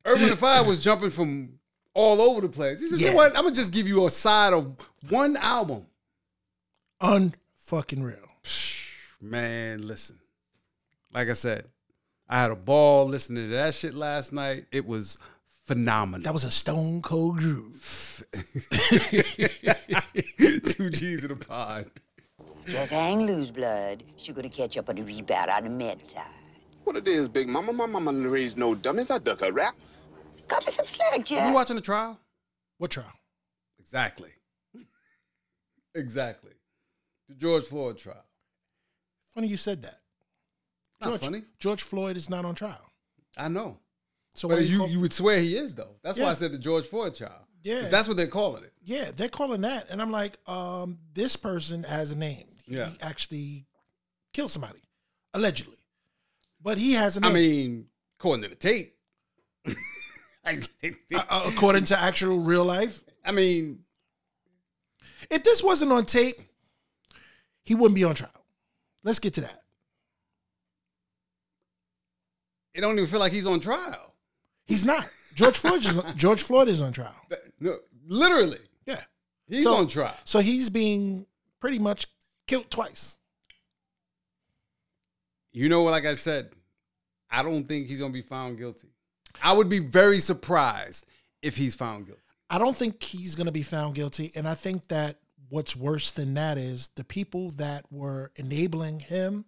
[0.05, 1.51] Urban Fire was jumping from
[1.95, 2.81] all over the place.
[2.81, 3.37] He said, you know what?
[3.37, 4.77] I'm gonna just give you a side of
[5.11, 5.87] one album.
[7.01, 8.17] Unfucking real.
[9.21, 10.19] Man, listen.
[11.13, 11.67] Like I said,
[12.29, 14.67] I had a ball listening to that shit last night.
[14.73, 15.19] It was
[15.65, 16.25] phenomenal.
[16.25, 18.25] That was a stone cold groove.
[18.33, 18.41] Two
[20.91, 21.87] G's in the pod.
[22.67, 24.03] Just hang loose, blood.
[24.17, 26.25] She gonna catch up on the rebound on the med side.
[26.85, 27.73] What it is, Big Mama?
[27.73, 29.11] My mama didn't raise no dummies.
[29.11, 29.75] I duck a rap.
[30.49, 32.19] Cut me some slack, You watching the trial?
[32.79, 33.13] What trial?
[33.79, 34.31] Exactly.
[35.97, 36.53] Exactly.
[37.29, 38.25] The George Floyd trial.
[39.35, 40.01] Funny you said that.
[41.01, 41.43] Not George, funny.
[41.59, 42.93] George Floyd is not on trial.
[43.37, 43.79] I know.
[44.35, 45.97] So But you, call- you would swear he is though.
[46.03, 47.47] That's why I said the George Floyd trial.
[47.63, 47.89] Yeah.
[47.91, 48.73] That's what they're calling it.
[48.85, 52.47] yeah, they're calling that, and I'm like, um, this person has a name.
[52.69, 52.87] Yeah.
[52.91, 53.67] he actually
[54.33, 54.79] killed somebody,
[55.35, 55.79] allegedly,
[56.63, 57.31] but he has a name.
[57.31, 57.87] I mean,
[58.21, 58.95] according to the tape.
[60.49, 63.81] Uh, according to actual real life, I mean,
[65.31, 66.37] if this wasn't on tape,
[67.65, 68.31] he wouldn't be on trial.
[69.05, 69.63] Let's get to that.
[72.75, 74.13] it don't even feel like he's on trial.
[74.67, 75.09] He's not.
[75.35, 77.15] George Floyd is George Floyd is on trial.
[77.61, 79.01] No, literally, Yeah.
[79.49, 80.15] he's So- on trial.
[80.25, 81.27] So he's being
[81.61, 82.07] pretty much
[82.47, 83.17] killed twice.
[85.53, 86.51] You know, like I said,
[87.31, 88.89] I don't think he's gonna be found guilty.
[89.43, 91.07] I would be very surprised
[91.43, 92.21] if he's found guilty.
[92.49, 94.33] I don't think he's going to be found guilty.
[94.35, 95.17] And I think that
[95.49, 99.45] what's worse than that is the people that were enabling him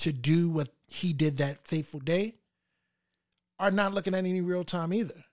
[0.00, 2.34] to do what he did that fateful day
[3.58, 5.24] are not looking at any real time either.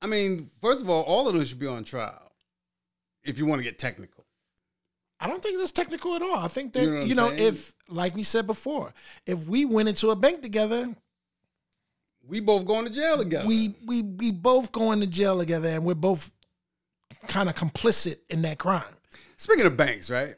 [0.00, 2.32] I mean, first of all, all of them should be on trial.
[3.24, 4.26] If you want to get technical,
[5.18, 6.36] I don't think that's technical at all.
[6.36, 7.48] I think that, You you know know, I'm saying?
[7.54, 8.92] if, like we said before,
[9.26, 10.94] if we went into a bank together,
[12.26, 13.46] we both going to jail together.
[13.46, 16.30] we we we both going to jail together and we're both
[17.26, 18.84] kind of complicit in that crime.
[19.36, 20.34] Speaking of banks, right?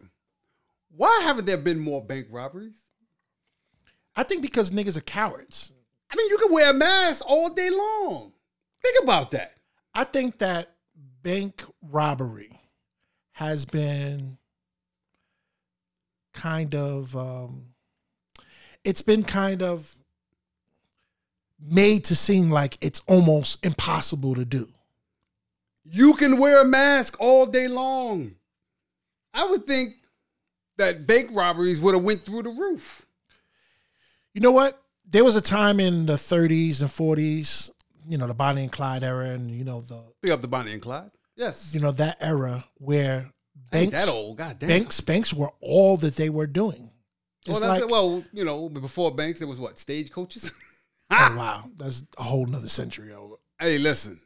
[0.90, 2.84] Why haven't there been more bank robberies?
[4.14, 5.72] I think because niggas are cowards.
[6.10, 8.32] I mean, you can wear a mask all day long.
[8.82, 9.54] Think about that.
[9.94, 10.72] I think that
[11.22, 12.58] bank robbery
[13.32, 14.38] has been
[16.32, 17.66] kind of um
[18.84, 19.96] it's been kind of
[21.60, 24.68] made to seem like it's almost impossible to do.
[25.88, 28.34] You can wear a mask all day long.
[29.32, 29.94] I would think
[30.78, 33.06] that bank robberies would have went through the roof.
[34.34, 34.82] You know what?
[35.08, 37.70] There was a time in the 30s and 40s,
[38.08, 40.72] you know, the Bonnie and Clyde era and you know the Pick up the Bonnie
[40.72, 41.10] and Clyde.
[41.36, 41.72] Yes.
[41.74, 43.30] you know that era where
[43.70, 44.38] banks that old.
[44.38, 44.68] God damn.
[44.68, 46.90] banks banks were all that they were doing.
[47.46, 50.50] Well, It's that's like well, you know, before banks, there was what stagecoaches.
[51.10, 53.36] oh, wow, that's a whole nother century over.
[53.60, 54.20] hey, listen,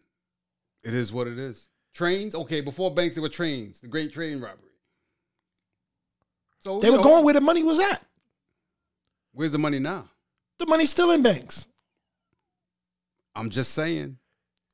[0.83, 1.69] it is what it is.
[1.95, 2.61] Trains, okay.
[2.61, 3.81] Before banks, there were trains.
[3.81, 4.71] The Great Train Robbery.
[6.61, 8.05] So They were know, going where the money was at.
[9.33, 10.09] Where's the money now?
[10.59, 11.67] The money's still in banks.
[13.35, 14.19] I'm just saying,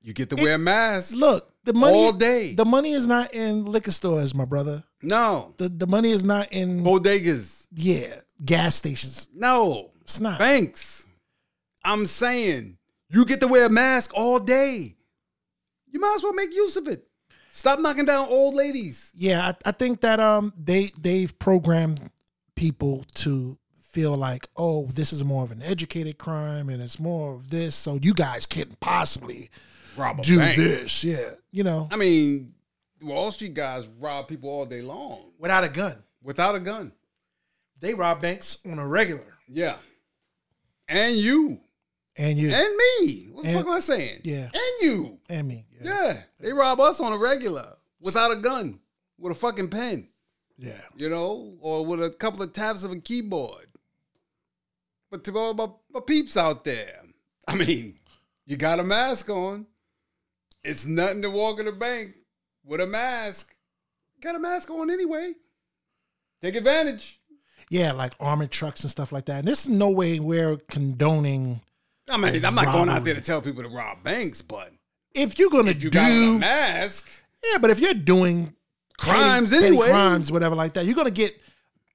[0.03, 1.15] you get to wear a mask.
[1.15, 2.55] Look, the money All day.
[2.55, 4.83] The money is not in liquor stores, my brother.
[5.03, 7.67] No The the money is not in bodegas.
[7.75, 9.29] yeah gas stations.
[9.35, 10.39] No It's not.
[10.39, 11.07] banks.
[11.85, 12.79] I'm saying
[13.11, 14.96] you get to wear a mask all day.
[15.97, 17.07] You might as well make use of it.
[17.49, 19.13] Stop knocking down old ladies.
[19.17, 22.11] Yeah, I, I think that um they they've programmed
[22.55, 27.33] people to feel like oh this is more of an educated crime and it's more
[27.33, 29.49] of this so you guys can't possibly
[29.97, 30.55] Rob a do bank.
[30.59, 32.53] this yeah you know I mean,
[33.01, 36.93] Wall Street guys rob people all day long without a gun without a gun.
[37.81, 39.77] they rob banks on a regular Yeah.
[40.89, 41.61] And you.
[42.19, 43.29] And you And me.
[43.33, 44.21] What the And- fuck am I saying?
[44.25, 44.45] Yeah.
[44.53, 45.19] And you.
[45.29, 46.23] and me yeah Yeah.
[46.41, 48.81] They rob us on a regular without a gun,
[49.19, 50.09] with a fucking pen,
[50.59, 53.67] yeah you know, or with a couple of taps of a keyboard.
[55.11, 57.03] But to all my, my peeps out there,
[57.49, 57.97] I mean,
[58.47, 59.67] you got a mask on.
[60.65, 62.15] It's nothing to walk in the bank
[62.65, 63.55] with a mask.
[64.21, 65.35] Got a mask on anyway.
[66.43, 67.21] Take advantage.
[67.71, 71.61] yeah like armored trucks and stuff like that and this is no way we're condoning
[72.09, 74.73] I mean, I'm not going out there to tell people to rob banks, but
[75.15, 77.09] if you're gonna if you do got on a mask,
[77.51, 78.55] Yeah, but if you're doing
[78.99, 79.89] Crimes petty, petty anyway.
[79.89, 81.41] crimes, whatever like that, you're gonna get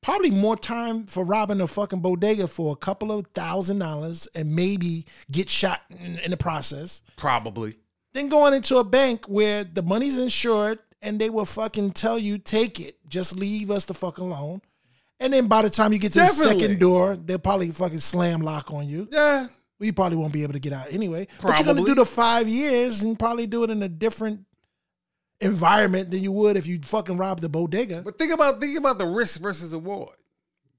[0.01, 4.55] probably more time for robbing a fucking bodega for a couple of thousand dollars and
[4.55, 7.75] maybe get shot in, in the process probably.
[8.13, 12.37] Then going into a bank where the money's insured and they will fucking tell you
[12.37, 14.61] take it, just leave us the fuck alone.
[15.19, 18.41] And then by the time you get to the second door, they'll probably fucking slam
[18.41, 19.07] lock on you.
[19.11, 19.47] Yeah.
[19.81, 21.27] Well, you probably won't be able to get out anyway.
[21.41, 24.45] But you're gonna do the five years and probably do it in a different
[25.39, 28.03] environment than you would if you fucking robbed the bodega.
[28.05, 30.17] But think about think about the risk versus reward.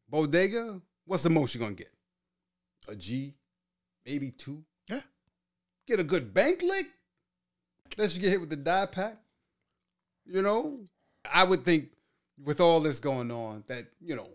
[0.09, 1.91] Bodega, what's the most you're gonna get?
[2.89, 3.35] A G,
[4.07, 4.63] maybe two.
[4.89, 5.01] Yeah.
[5.89, 6.87] Get a good bank lick.
[7.99, 9.17] Unless you get hit with the die pack.
[10.27, 10.79] You know,
[11.29, 11.89] I would think
[12.41, 14.29] with all this going on that you know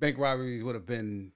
[0.00, 1.30] bank robberies would have been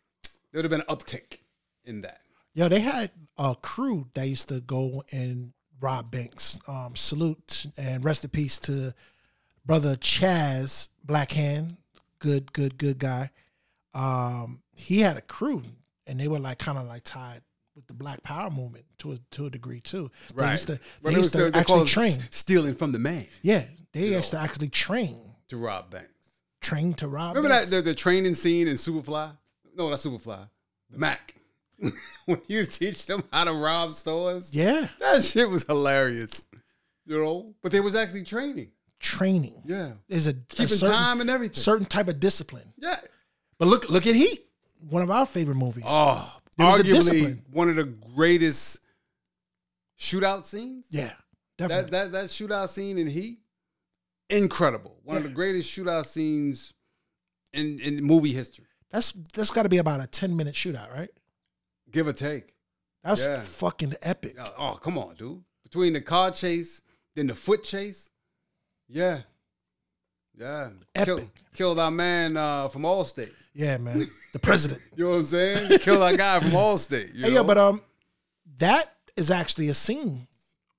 [0.50, 1.38] there would have been an uptick
[1.84, 2.21] in that.
[2.54, 6.58] Yo, they had a crew that used to go and rob banks.
[6.68, 8.94] Um, salute and rest in peace to
[9.64, 11.76] brother Chaz Blackhand.
[12.18, 13.30] Good, good, good guy.
[13.94, 15.62] Um, he had a crew,
[16.06, 17.40] and they were like kind of like tied
[17.74, 20.10] with the Black Power movement to a to a degree too.
[20.36, 22.18] They used to, they used to actually train.
[22.30, 26.08] stealing from the man Yeah, they You used to actually train, to rob banks.
[26.60, 27.34] train to rob.
[27.34, 27.70] Remember banks.
[27.70, 29.32] that the, the training scene in Superfly?
[29.74, 30.48] No, not Superfly.
[30.90, 31.34] The Mack.
[32.26, 34.54] when you teach them how to rob stores.
[34.54, 36.46] Yeah, That shit was hilarious.
[37.06, 37.48] You know?
[37.62, 38.70] But there was actually training.
[39.00, 39.62] training.
[39.66, 39.92] Yeah.
[40.08, 41.54] Is a, a Keeping certain, time and everything.
[41.54, 42.72] certain type of discipline.
[42.78, 43.00] Yeah.
[43.58, 44.40] But look, look at Heat,
[44.88, 45.84] one of our favorite movies.
[45.86, 48.78] Oh, There arguably one of the greatest
[49.98, 50.86] shootout scenes.
[50.90, 51.12] yeah,
[51.58, 51.90] definitely.
[51.90, 53.38] That that that shootout scene in Heat,
[54.30, 54.98] incredible.
[55.04, 56.72] One of the greatest shootout scenes
[57.52, 58.66] in in movie history.
[58.90, 61.10] That's that's got to be about a ten minute shootout, right?
[61.92, 62.55] Give or take.
[63.05, 63.40] That was Yeah.
[63.40, 64.37] fucking epic.
[64.59, 65.42] Oh, come on, dude.
[65.62, 66.83] Between the car chase,
[67.14, 68.11] then the foot chase.
[68.88, 69.20] Yeah.
[70.38, 70.70] Yeah.
[70.94, 71.28] Kill- Epic.
[71.55, 73.33] killed our man uh, from Allstate.
[73.55, 74.09] Yeah, man.
[74.33, 74.81] The president.
[74.96, 75.78] You know what I'm saying?
[75.81, 77.12] killed our guy from Allstate.
[77.14, 77.83] You Hey, yeah, but um,
[78.59, 80.26] that is actually a scene.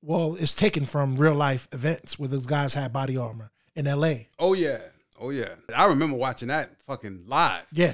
[0.02, 4.28] Well, it's taken from real life events where those guys had body armor in L.A.
[4.40, 4.80] oh yeah.
[5.20, 5.50] Oh yeah.
[5.76, 7.64] I remember watching that fucking live.
[7.72, 7.94] Yeah,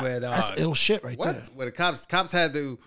[0.00, 1.32] Where, that's uh, ill shit right what?
[1.32, 1.44] there.
[1.54, 2.78] Where the cops cops had to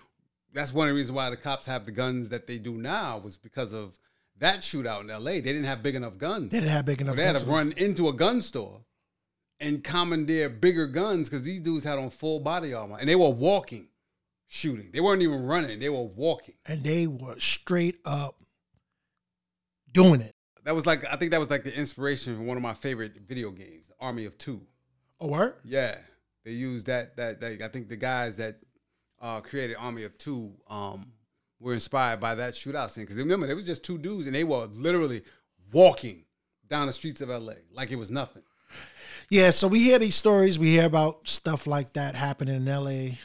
[0.52, 3.18] that's one of the reasons why the cops have the guns that they do now
[3.18, 3.98] was because of
[4.38, 5.32] that shootout in LA.
[5.32, 6.50] They didn't have big enough guns.
[6.50, 7.16] They didn't have big enough.
[7.16, 7.26] Guns.
[7.26, 8.80] They had to run into a gun store
[9.60, 13.30] and commandeer bigger guns because these dudes had on full body armor and they were
[13.30, 13.88] walking,
[14.48, 14.90] shooting.
[14.92, 16.54] They weren't even running, they were walking.
[16.66, 18.36] and they were straight up
[19.90, 20.34] doing it.
[20.64, 23.16] That was like I think that was like the inspiration for one of my favorite
[23.26, 24.60] video games, the Army of Two.
[25.20, 25.54] Oh, word?
[25.64, 25.96] Yeah,
[26.44, 27.16] they used that.
[27.16, 28.56] That, that I think the guys that
[29.20, 31.12] uh, created Army of Two um,
[31.60, 34.44] were inspired by that shootout scene because remember there was just two dudes and they
[34.44, 35.22] were literally
[35.72, 36.24] walking
[36.68, 38.42] down the streets of LA like it was nothing.
[39.30, 40.58] Yeah, so we hear these stories.
[40.58, 43.18] We hear about stuff like that happening in L.A.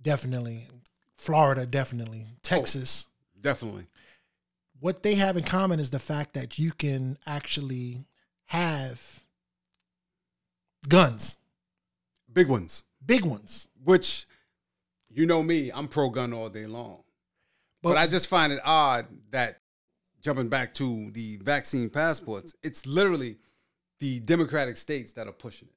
[0.00, 0.68] Definitely,
[1.16, 3.06] Florida, definitely, Texas.
[3.38, 3.86] Definitely.
[4.80, 8.04] What they have in common is the fact that you can actually
[8.46, 9.22] have
[10.88, 11.38] guns,
[12.38, 12.84] Big ones.
[13.04, 13.66] big ones.
[13.82, 14.26] Which,
[15.08, 17.02] you know me, I'm pro gun all day long.
[17.82, 19.60] But, But- I just find it odd that
[20.20, 23.38] jumping back to the vaccine passports, it's literally
[23.98, 25.74] the Democratic states that are pushing it.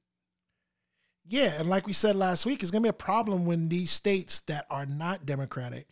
[1.28, 4.40] Yeah, and like we said last week, it's gonna be a problem when these states
[4.42, 5.86] that are not democratic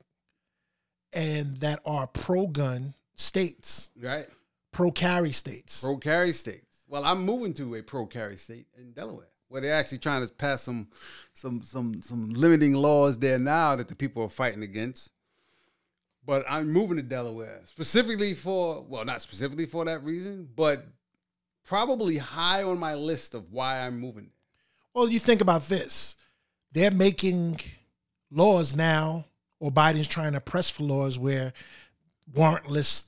[1.12, 4.28] and that are pro-gun states, Right?
[4.72, 5.80] pro carry states.
[5.80, 6.85] Pro carry states.
[6.88, 10.32] Well, I'm moving to a pro carry state in Delaware, where they're actually trying to
[10.32, 10.88] pass some
[11.34, 15.12] some some some limiting laws there now that the people are fighting against.
[16.24, 20.86] But I'm moving to Delaware specifically for well, not specifically for that reason, but
[21.64, 24.30] probably high on my list of why I'm moving.
[24.94, 26.16] Well, you think about this.
[26.72, 27.60] They're making
[28.30, 29.26] laws now,
[29.58, 31.52] or Biden's trying to press for laws where
[32.32, 33.06] warrantless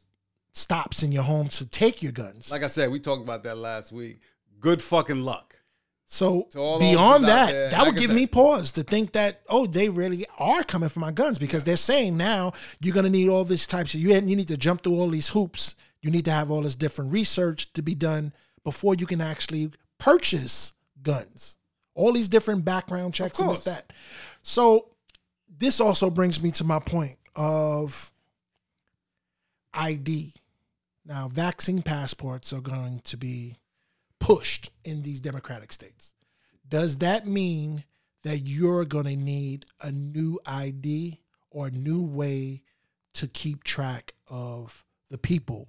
[0.52, 2.50] stops in your home to take your guns.
[2.50, 4.20] Like I said, we talked about that last week.
[4.61, 5.62] Good fucking luck.
[6.12, 6.46] So
[6.79, 9.88] beyond that, there, that like would give said- me pause to think that oh, they
[9.88, 13.44] really are coming for my guns because they're saying now you're going to need all
[13.44, 15.75] these types of you you need to jump through all these hoops.
[16.03, 19.70] You need to have all this different research to be done before you can actually
[19.96, 21.57] purchase guns.
[21.94, 23.90] All these different background checks and this that.
[24.42, 24.88] So
[25.48, 28.12] this also brings me to my point of
[29.72, 30.35] ID.
[31.07, 33.57] Now, vaccine passports are going to be
[34.22, 36.14] pushed in these democratic states.
[36.68, 37.82] Does that mean
[38.22, 42.62] that you're going to need a new ID or a new way
[43.14, 45.68] to keep track of the people?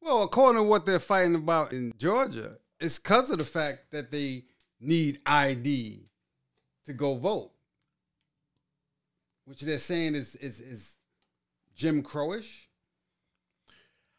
[0.00, 4.12] Well, according to what they're fighting about in Georgia, it's because of the fact that
[4.12, 4.44] they
[4.80, 6.08] need ID
[6.84, 7.50] to go vote,
[9.46, 10.96] which they're saying is is is
[11.74, 12.66] Jim Crowish.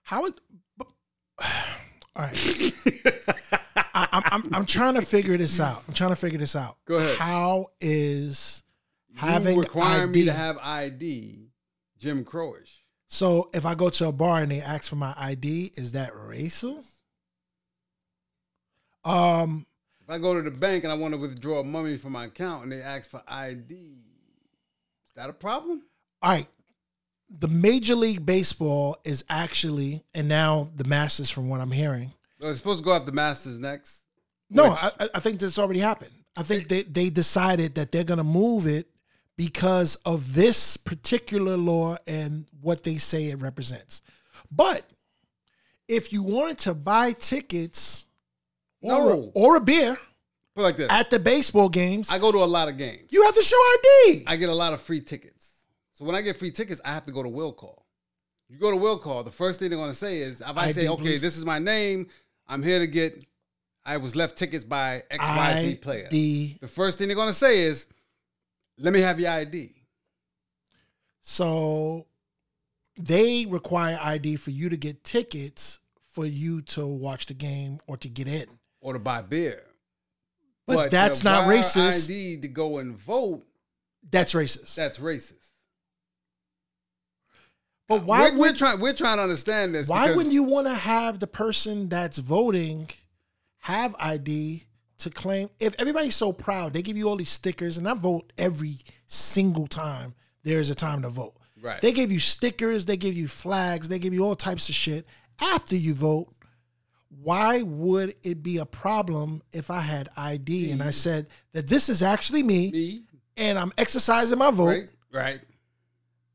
[0.02, 0.40] How it?
[0.78, 0.88] but-
[2.16, 2.74] All right.
[3.96, 5.84] I, I'm, I'm I'm trying to figure this out.
[5.88, 6.78] I'm trying to figure this out.
[6.86, 7.18] Go ahead.
[7.18, 8.64] How is
[9.10, 10.20] you having requiring ID?
[10.20, 11.50] me to have ID,
[12.00, 12.80] Jim Crowish.
[13.08, 16.14] so if I go to a bar and they ask for my ID, is that
[16.14, 16.86] racist?
[19.06, 19.66] Um,
[20.02, 22.64] If I go to the bank and I want to withdraw money from my account
[22.64, 25.84] and they ask for ID, is that a problem?
[26.22, 26.48] all right.
[27.40, 32.14] The Major League Baseball is actually, and now the Masters, from what I'm hearing.
[32.40, 34.04] Well, it's supposed to go after the Masters next.
[34.50, 36.12] No, Which- I, I- I think this already happened.
[36.38, 38.88] I think they, they decided that they're going to move it
[39.38, 44.02] because of this particular law and what they say it represents.
[44.52, 44.86] But
[45.88, 48.06] if you wanted to buy tickets
[48.82, 49.32] or, No.
[49.36, 49.98] or a beer
[50.56, 50.92] Put like this.
[50.92, 53.08] at the baseball games, I go to a lot of games.
[53.10, 54.24] you have to show ID.
[54.28, 55.43] I get a lot of free tickets.
[55.94, 57.86] So when I get free tickets, I have to go to will call.
[58.50, 60.88] You go to will call, the first thing they're gonna say is if I say,
[60.88, 61.22] okay, please.
[61.22, 62.08] this is my name,
[62.48, 63.26] I'm here to get
[63.86, 66.08] I was left tickets by XYZ player.
[66.08, 66.58] ID.
[66.62, 67.88] The first thing they're gonna say is,
[68.78, 69.72] let me have your ID.
[71.22, 72.06] So
[73.00, 77.98] they require ID for you to get tickets for you to watch the game or
[77.98, 78.46] to get in.
[78.82, 79.64] Or to buy beer.
[80.66, 82.06] But, that's not racist.
[82.10, 83.44] ID to go and vote,
[84.10, 84.76] That's racist.
[84.76, 85.43] that's racist.
[87.88, 89.88] But why we're, would we're trying we're trying to understand this.
[89.88, 92.90] why wouldn't you want to have the person that's voting
[93.60, 94.64] have ID
[95.00, 98.32] to claim if everybody's so proud, they give you all these stickers, and I vote
[98.38, 100.14] every single time
[100.44, 101.36] there is a time to vote.
[101.62, 101.80] Right.
[101.80, 105.08] They give you stickers, they give you flags, they give you all types of shit
[105.42, 106.28] after you vote.
[107.22, 111.88] Why would it be a problem if I had ID and I said that this
[111.88, 113.04] is actually me, Me,
[113.38, 114.90] and I'm exercising my vote right?
[115.12, 115.40] Right.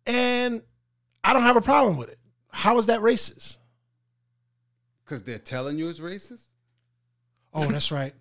[0.07, 0.63] and
[1.25, 2.19] I don't have a problem with it?
[2.51, 3.59] How is that racist?
[5.05, 6.47] Because they're telling you it's racist.
[7.55, 8.13] Oh, that's right.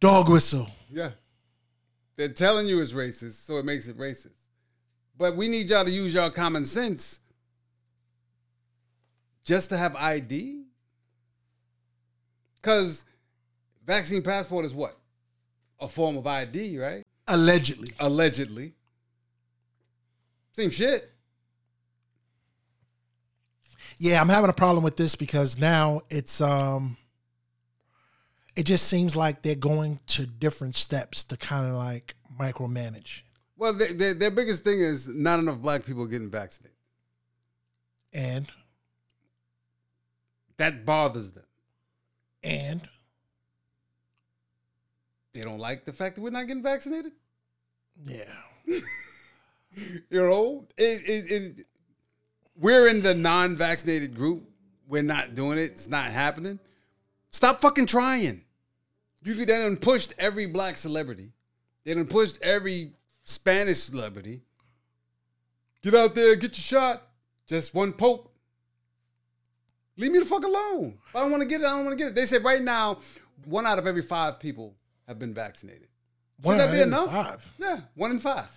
[0.00, 0.68] Dog whistle.
[0.90, 1.10] Yeah.
[2.16, 4.46] They're telling you it's racist, so it makes it racist.
[5.16, 7.20] But we need y'all to use y'all common sense
[9.44, 10.64] just to have ID.
[12.60, 13.04] Because
[13.86, 14.96] vaccine passport is what?
[15.80, 17.04] A form of ID, right?
[17.28, 17.92] Allegedly.
[18.00, 18.74] Allegedly.
[20.52, 21.10] Same shit.
[24.02, 26.96] Yeah, I'm having a problem with this because now it's um
[28.56, 33.20] it just seems like they're going to different steps to kind of like micromanage.
[33.58, 36.74] Well, they, they, their biggest thing is not enough black people getting vaccinated.
[38.14, 38.46] And
[40.56, 41.44] That bothers them.
[42.42, 42.80] and
[45.34, 47.12] They don't like the fact that we're not getting vaccinated.
[48.02, 48.24] yeah.
[49.76, 51.66] You know, it, it, it,
[52.60, 54.44] we're in the non-vaccinated group.
[54.86, 55.62] We're not doing it.
[55.62, 56.58] It's not happening.
[57.30, 58.42] Stop fucking trying.
[59.24, 61.30] You could then pushed every black celebrity.
[61.84, 62.92] They done pushed every
[63.24, 64.42] Spanish celebrity.
[65.82, 67.02] Get out there, get your shot.
[67.46, 68.30] Just one poke.
[69.96, 70.98] Leave me the fuck alone.
[71.08, 72.14] If I don't want to get it, I don't want to get it.
[72.14, 72.98] They said right now,
[73.44, 74.74] one out of every five people
[75.06, 75.88] have been vaccinated.
[76.42, 77.10] One Should that be enough?
[77.10, 77.54] five.
[77.58, 78.48] Yeah, one in five.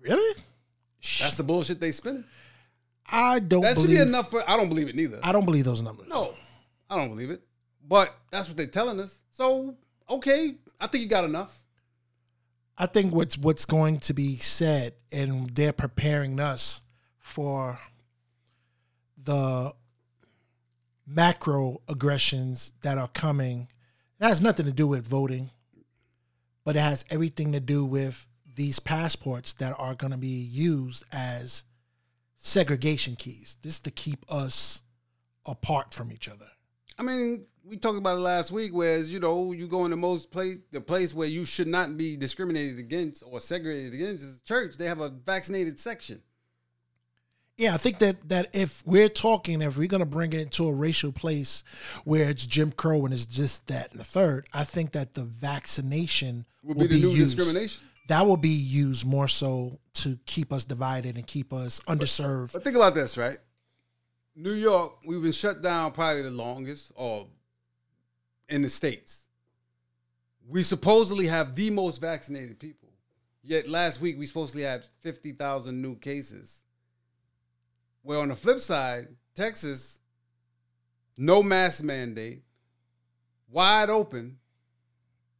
[0.00, 0.40] Really?
[1.20, 2.24] That's the bullshit they spinning.
[3.10, 4.48] I don't That should believe be enough for.
[4.48, 5.20] I don't believe it neither.
[5.22, 6.08] I don't believe those numbers.
[6.08, 6.34] No,
[6.90, 7.42] I don't believe it.
[7.86, 9.20] But that's what they're telling us.
[9.30, 9.76] So
[10.10, 11.62] okay, I think you got enough.
[12.78, 16.82] I think what's what's going to be said, and they're preparing us
[17.18, 17.78] for
[19.16, 19.72] the
[21.06, 23.68] macro aggressions that are coming.
[24.20, 25.50] It has nothing to do with voting,
[26.64, 31.04] but it has everything to do with these passports that are going to be used
[31.12, 31.64] as
[32.46, 33.58] segregation keys.
[33.62, 34.82] This is to keep us
[35.44, 36.46] apart from each other.
[36.98, 38.70] I mean, we talked about it last week.
[38.72, 41.96] Whereas you know, you go in the most place, the place where you should not
[41.96, 44.76] be discriminated against or segregated against is church.
[44.76, 46.22] They have a vaccinated section.
[47.56, 50.74] Yeah, I think that that if we're talking, if we're gonna bring it into a
[50.74, 51.64] racial place
[52.04, 55.24] where it's Jim Crow and it's just that and the third, I think that the
[55.24, 57.82] vaccination Would will be the new used, discrimination.
[58.06, 62.52] That will be used more so to keep us divided and keep us underserved.
[62.52, 63.38] But think about this, right?
[64.34, 67.26] New York, we've been shut down probably the longest, or
[68.48, 69.26] in the states.
[70.48, 72.90] We supposedly have the most vaccinated people.
[73.42, 76.62] Yet last week we supposedly had fifty thousand new cases.
[78.02, 79.98] Where on the flip side, Texas,
[81.16, 82.42] no mask mandate,
[83.50, 84.38] wide open,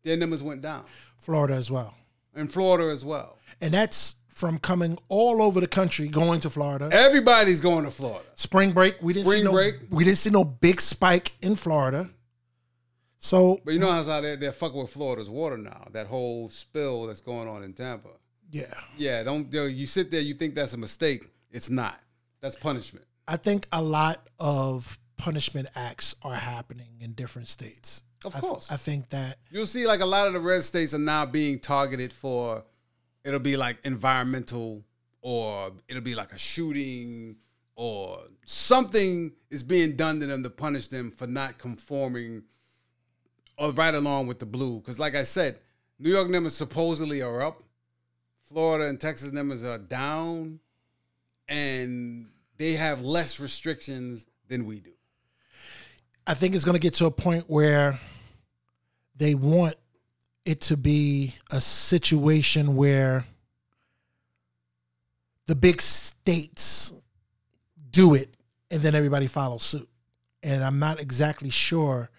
[0.02, 0.84] their numbers went down.
[1.18, 1.94] Florida as well,
[2.36, 3.38] And Florida as well.
[3.60, 6.90] and that's from coming all over the country going to Florida.
[6.92, 8.28] Everybody's going to Florida.
[8.34, 9.76] Spring break, we didn't see no break.
[9.90, 12.10] we didn't see no big spike in Florida.
[13.18, 15.88] So But you know how they're, they're fucking with Florida's water now.
[15.92, 18.10] That whole spill that's going on in Tampa.
[18.52, 18.64] yeah,
[18.98, 20.20] Yeah, don't you sit there.
[20.20, 21.28] You think that's a mistake.
[21.50, 21.98] It's not.
[22.42, 23.06] That's punishment.
[23.26, 28.04] I think a lot of punishment acts are happening in different states.
[28.24, 28.70] Of I- course.
[28.70, 31.58] I, think that You'll see like a lot of the red states are now being
[31.58, 32.64] targeted for.
[33.24, 34.84] It'll be like environmental,
[35.20, 37.36] or it'll be like a shooting,
[37.74, 42.44] or something is being done to them to punish them for not conforming,
[43.58, 44.78] or right along with the blue.
[44.78, 45.58] Because like I said,
[45.98, 47.62] New York numbers supposedly are up,
[48.44, 50.60] Florida and Texas numbers are down,
[51.48, 54.92] and they have less restrictions than we do.
[56.26, 58.00] I think it's going to get to a point where
[59.16, 59.74] they want
[60.44, 63.24] it to be a situation where
[65.46, 66.92] the big states
[67.90, 68.36] do it
[68.70, 69.88] and then everybody follows suit.
[70.42, 72.10] And I'm not exactly sure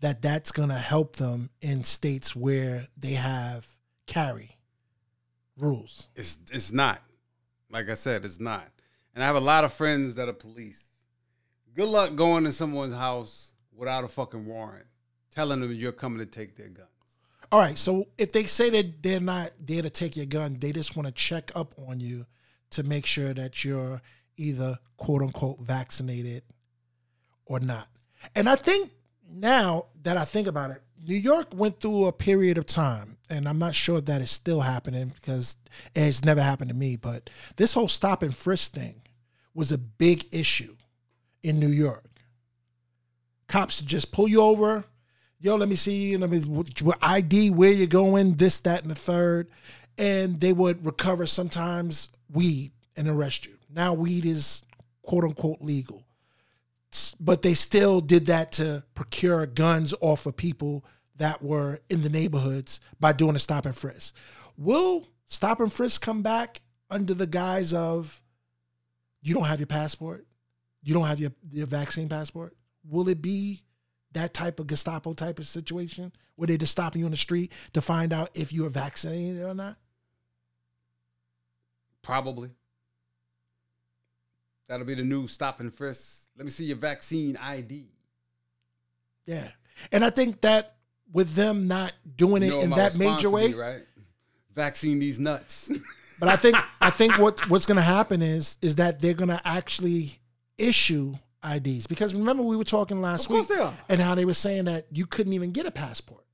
[0.00, 3.66] that that's going to help them in states where they have
[4.06, 4.56] carry
[5.56, 6.08] rules.
[6.14, 7.02] It's it's not.
[7.70, 8.68] Like I said, it's not.
[9.14, 10.82] And I have a lot of friends that are police.
[11.74, 14.86] Good luck going to someone's house without a fucking warrant,
[15.30, 16.88] telling them you're coming to take their guns.
[17.52, 20.72] All right, so if they say that they're not there to take your gun, they
[20.72, 22.26] just want to check up on you
[22.70, 24.02] to make sure that you're
[24.36, 26.42] either quote unquote vaccinated
[27.46, 27.88] or not.
[28.34, 28.90] And I think
[29.30, 33.48] now that I think about it, New York went through a period of time, and
[33.48, 35.56] I'm not sure that it's still happening because
[35.94, 36.96] it's never happened to me.
[36.96, 39.02] But this whole stop and frisk thing
[39.54, 40.74] was a big issue
[41.42, 42.04] in New York.
[43.48, 44.84] Cops just pull you over,
[45.40, 46.42] yo, let me see you, let me
[47.02, 49.48] ID, where you're going, this, that, and the third,
[49.96, 53.54] and they would recover sometimes weed and arrest you.
[53.72, 54.64] Now weed is
[55.02, 56.06] quote unquote legal
[57.20, 60.84] but they still did that to procure guns off of people
[61.16, 64.16] that were in the neighborhoods by doing a stop and frisk.
[64.56, 68.20] Will stop and frisk come back under the guise of
[69.22, 70.26] you don't have your passport,
[70.82, 72.54] you don't have your, your vaccine passport?
[72.88, 73.62] Will it be
[74.12, 77.52] that type of Gestapo type of situation where they just stop you on the street
[77.72, 79.76] to find out if you are vaccinated or not?
[82.02, 82.50] Probably.
[84.68, 86.26] That'll be the new stop and frisk.
[86.36, 87.86] Let me see your vaccine ID.
[89.26, 89.48] Yeah.
[89.92, 90.76] And I think that
[91.12, 93.82] with them not doing it You know in that major way, right?
[94.54, 95.70] Vaccine these nuts.
[96.18, 99.28] But I think I think what what's going to happen is is that they're going
[99.28, 100.18] to actually
[100.58, 101.14] issue
[101.46, 103.76] IDs because remember we were talking last Of course week they are.
[103.88, 106.24] and how they were saying that you couldn't even get a passport.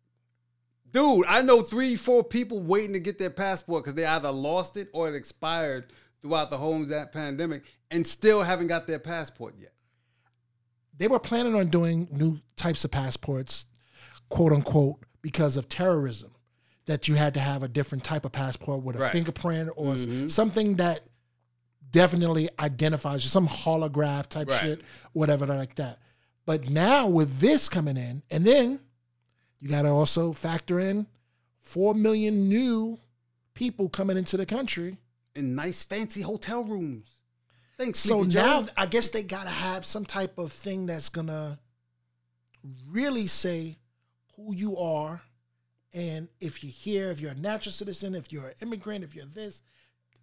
[0.91, 4.77] Dude, I know three, four people waiting to get their passport because they either lost
[4.77, 5.87] it or it expired
[6.21, 9.73] throughout the whole of that pandemic and still haven't got their passport yet.
[10.97, 13.67] They were planning on doing new types of passports,
[14.29, 16.33] quote unquote, because of terrorism.
[16.87, 19.13] That you had to have a different type of passport with a Right.
[19.13, 20.29] fingerprint or Mhm.
[20.29, 21.09] something that
[21.93, 24.61] definitely identifies you, some holograph type Right.
[24.61, 24.83] shit,
[25.13, 25.99] whatever like that.
[26.45, 28.81] But now with this coming in, and then
[29.61, 31.07] you got to also factor in
[31.61, 32.99] four million new
[33.55, 34.99] people coming into the country.
[35.37, 37.09] In nice, fancy hotel rooms.
[37.79, 38.67] Thanks, So now.
[38.77, 41.59] I guess they got to have some type of thing that's gonna
[42.91, 43.77] really say
[44.37, 45.23] who you are,
[45.93, 49.27] and if you're here, if you're a natural citizen, if you're an immigrant, if you're
[49.27, 49.63] this.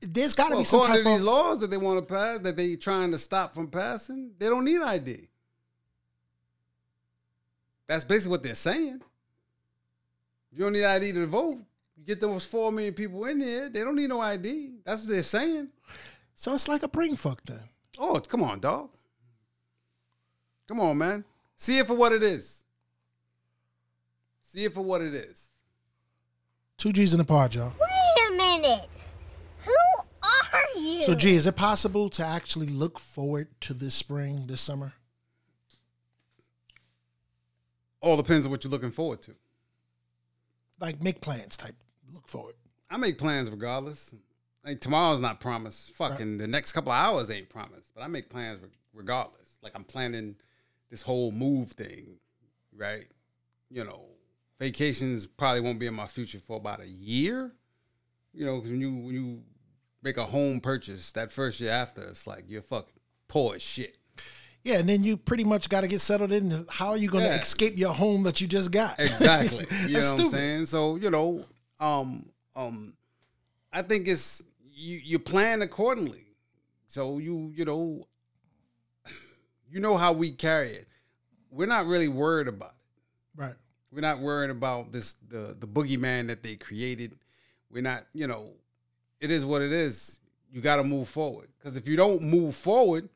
[0.01, 2.13] There's got to Well, be some according type to these laws that they want to
[2.13, 5.27] pass, that they're trying to stop from passing, they don't need ID.
[7.87, 9.01] That's basically what they're saying.
[10.51, 11.57] You don't need ID to vote.
[11.97, 14.75] You get those four million people in there, they don't need no ID.
[14.85, 15.69] That's what they're saying.
[16.35, 17.61] so it's like a brain fuck then.
[17.97, 18.89] Oh, come on, dog.
[20.67, 21.25] Come on, man.
[21.55, 22.63] See it for what it is.
[24.43, 25.47] See it for what it is.
[26.77, 27.73] Two G's in the pod, y'all.
[27.79, 28.89] Wait a minute.
[30.51, 31.01] Who are you?
[31.01, 34.93] So, G, is it possible to actually look forward to this spring, this summer?
[38.01, 39.35] All depends on what you're looking forward to.
[40.79, 41.75] Like make plans type.
[42.13, 42.55] Look forward.
[42.89, 44.13] I make plans regardless.
[44.65, 45.95] Like tomorrow's not promised.
[45.95, 47.91] Fucking the next couple of hours ain't promised.
[47.93, 48.59] But I make plans
[48.93, 49.57] regardless.
[49.61, 50.35] Like I'm planning
[50.89, 52.17] this whole move thing,
[52.75, 53.05] right?
[53.69, 54.05] You know,
[54.59, 57.51] vacations probably won't be in my future for about a year.
[58.33, 59.43] You know, because when you when you
[60.01, 62.93] make a home purchase, that first year after, it's like you're fucking
[63.27, 63.95] poor as shit.
[64.63, 66.65] Yeah, and then you pretty much got to get settled in.
[66.69, 67.39] How are you going to Yeah.
[67.39, 68.99] escape your home that you just got?
[68.99, 69.65] Exactly.
[69.87, 70.65] You know That's what I'm saying?
[70.65, 71.45] So, you know,
[71.79, 72.93] um, um,
[73.71, 74.43] I think it's
[74.73, 76.25] you you plan accordingly.
[76.87, 78.07] So you, you know,
[79.69, 80.87] you know how we carry it.
[81.51, 83.41] We're not really worried about it.
[83.41, 83.55] Right.
[83.91, 87.15] We're not worried about this the the boogeyman that they created.
[87.71, 88.51] We're not, you know,
[89.20, 90.20] it is what it is.
[90.51, 93.09] You got to move forward because if you don't move forward,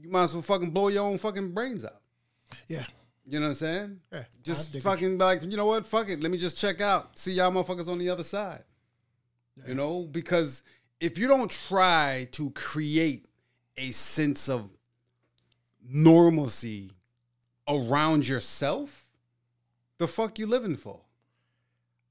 [0.00, 2.00] you might as well fucking blow your own fucking brains out.
[2.66, 2.84] Yeah.
[3.26, 4.00] You know what I'm saying?
[4.10, 5.84] Yeah, Just fucking be like, you know what?
[5.84, 6.22] Fuck it.
[6.22, 7.18] Let me just check out.
[7.18, 8.64] See y'all motherfuckers on the other side.
[9.66, 10.62] You know, because
[11.00, 13.26] if you don't try to create
[13.76, 14.70] a sense of
[15.86, 16.92] normalcy
[17.68, 19.10] around yourself,
[19.98, 21.00] the fuck you living for?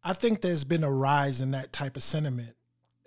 [0.03, 2.56] I think there's been a rise in that type of sentiment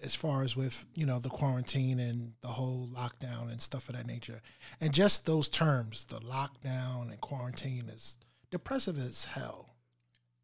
[0.03, 3.97] as far as with, you know, the quarantine and the whole lockdown and stuff of
[3.97, 4.41] that nature.
[4.81, 8.19] And just those terms, the lockdown and quarantine is
[8.51, 9.67] depressive as hell.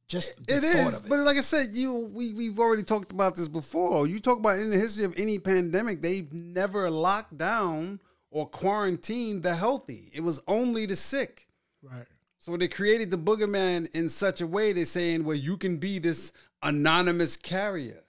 [0.09, 1.09] Just It is, it.
[1.09, 4.07] but like I said, you we we've already talked about this before.
[4.07, 7.99] You talk about in the history of any pandemic, they've never locked down
[8.31, 10.11] or quarantined the healthy.
[10.15, 11.49] It was only the sick.
[11.83, 12.07] Right.
[12.39, 15.99] So they created the boogeyman in such a way they're saying, well, you can be
[15.99, 16.33] this
[16.63, 18.05] anonymous carrier.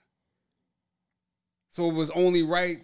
[1.70, 2.78] So it was only right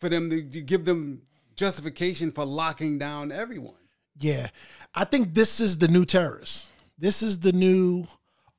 [0.00, 1.22] for them to, give them
[1.54, 3.74] justification for locking down everyone.
[4.18, 4.48] Yeah.
[4.94, 6.68] I think this is the new terrorist.
[6.98, 8.06] This is the new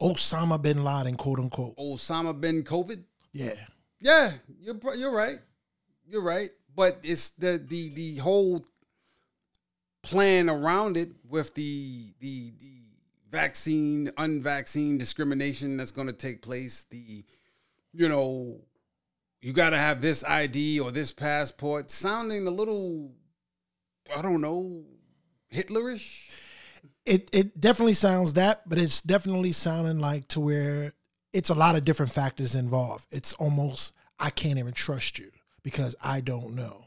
[0.01, 1.77] Osama bin Laden, quote unquote.
[1.77, 3.03] Osama bin COVID.
[3.31, 3.55] Yeah.
[3.99, 5.39] Yeah, you're you're right.
[6.05, 6.49] You're right.
[6.75, 8.65] But it's the the the whole
[10.01, 12.73] plan around it with the the the
[13.33, 16.85] vaccine, unvaccine discrimination that's going to take place.
[16.91, 17.25] The,
[17.91, 18.61] you know,
[19.43, 23.11] you got to have this ID or this passport, sounding a little,
[24.17, 24.85] I don't know,
[25.53, 26.31] Hitlerish.
[27.05, 30.93] It it definitely sounds that, but it's definitely sounding like to where
[31.33, 33.05] it's a lot of different factors involved.
[33.11, 35.29] It's almost I can't even trust you
[35.61, 36.85] because I don't know.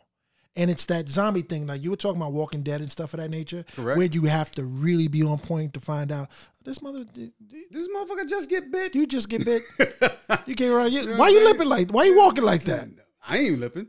[0.57, 3.21] And it's that zombie thing, like you were talking about Walking Dead and stuff of
[3.21, 3.99] that nature, Correct.
[3.99, 7.89] where you have to really be on point to find out oh, this mother, This
[7.95, 8.95] motherfucker just get bit.
[8.95, 9.63] you just get bit.
[10.47, 10.91] you can't run.
[10.91, 11.91] You, why you limping like?
[11.91, 12.89] Why you walking like that?
[13.29, 13.89] I ain't limping.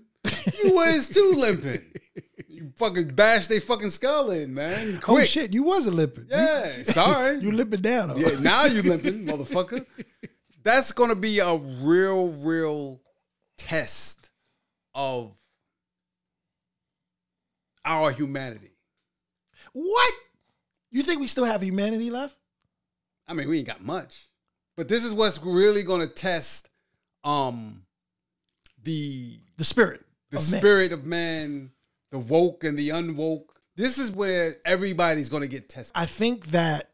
[0.64, 1.82] You was too limping.
[2.50, 5.00] You fucking bashed they fucking skull in, man.
[5.08, 6.26] Oh shit, you wasn't limping.
[6.26, 7.38] You- Yeah, sorry.
[7.42, 8.10] you limping down.
[8.10, 8.16] though.
[8.18, 9.86] Yeah, now you limping, motherfucker.
[10.64, 13.00] That's gonna be a real, real
[13.58, 14.32] test
[14.96, 15.37] of
[17.88, 18.72] our humanity.
[19.74, 20.14] What?
[20.92, 22.36] You think we still have humanity left?
[23.28, 24.28] I mean, we ain't got much,
[24.76, 26.70] but this is what's really gonna test
[27.24, 27.84] um
[28.84, 30.06] the The spirit.
[30.30, 30.60] the of man.
[30.62, 31.72] spirit of man,
[32.12, 33.46] the woke and the unwoke.
[33.76, 35.94] This is where everybody's gonna get tested.
[35.96, 36.92] I think that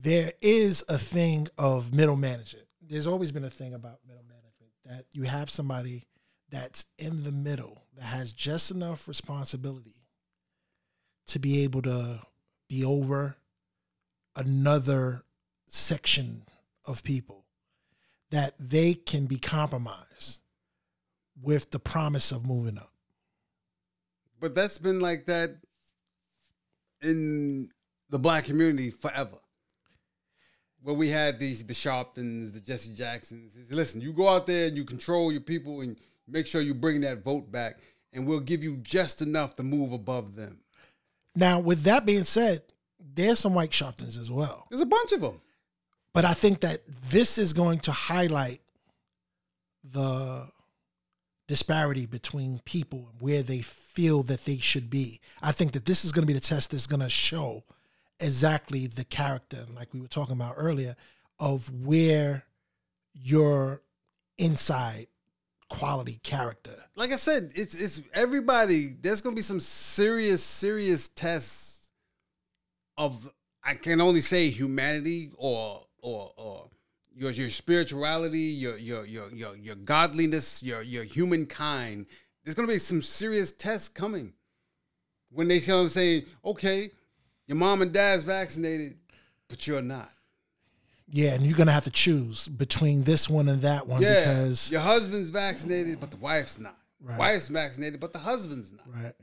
[0.00, 2.66] there is a thing of middle management.
[2.82, 6.06] There's always been a thing about middle management that you have somebody
[6.50, 9.94] that's in the middle that has just enough responsibility
[11.28, 12.20] to be able to
[12.68, 13.36] be over
[14.34, 15.22] another
[15.66, 16.42] section
[16.86, 17.44] of people
[18.30, 20.40] that they can be compromised
[21.40, 22.92] with the promise of moving up.
[24.40, 25.56] But that's been like that
[27.02, 27.70] in
[28.10, 29.38] the black community forever.
[30.82, 33.56] Where we had these the Sharptons, the Jesse Jacksons.
[33.70, 37.00] Listen, you go out there and you control your people and make sure you bring
[37.00, 37.78] that vote back,
[38.12, 40.60] and we'll give you just enough to move above them.
[41.38, 42.62] Now, with that being said,
[42.98, 44.66] there's some white Sharptons as well.
[44.70, 45.40] There's a bunch of them.
[46.12, 46.80] But I think that
[47.10, 48.60] this is going to highlight
[49.84, 50.48] the
[51.46, 55.20] disparity between people and where they feel that they should be.
[55.40, 57.62] I think that this is going to be the test that's going to show
[58.18, 60.96] exactly the character, like we were talking about earlier,
[61.38, 62.46] of where
[63.14, 63.82] your
[64.38, 65.06] inside
[65.68, 66.74] quality character.
[66.96, 68.94] Like I said, it's it's everybody.
[69.00, 71.88] There's gonna be some serious, serious tests
[72.96, 76.70] of I can only say humanity or or or
[77.14, 82.06] your your spirituality, your your your your your godliness, your your humankind.
[82.44, 84.32] There's gonna be some serious tests coming
[85.30, 86.90] when they tell them saying, okay,
[87.46, 88.96] your mom and dad's vaccinated,
[89.48, 90.10] but you're not.
[91.10, 94.20] Yeah, and you're going to have to choose between this one and that one Yeah,
[94.20, 96.76] because your husband's vaccinated, but the wife's not.
[97.00, 97.18] Right.
[97.18, 98.86] Wife's vaccinated, but the husband's not.
[98.94, 99.14] right.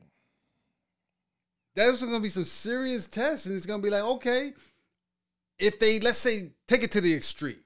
[1.76, 4.54] there's going to be some serious tests, and it's going to be like, okay,
[5.60, 7.60] if they let's say take it to the extreme,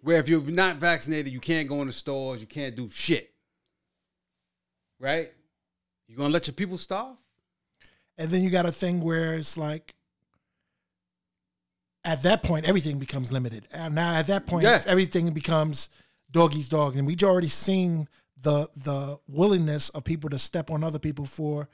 [0.00, 3.32] where if you're not vaccinated, you can't go in the stores, you can't do shit,
[4.98, 5.30] right?
[6.06, 7.16] You're gonna let your people starve?
[8.16, 9.94] And then you got a thing where it's like,
[12.08, 13.68] at that point, everything becomes limited.
[13.72, 14.82] And now at that point, Yeah.
[14.86, 15.90] everything becomes
[16.30, 16.96] dog eats dog.
[16.96, 18.08] And we've already seen
[18.40, 21.68] the the willingness of people to step on other people for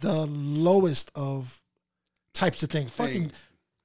[0.00, 1.60] the lowest of
[2.34, 2.90] types of things.
[2.92, 3.32] Fucking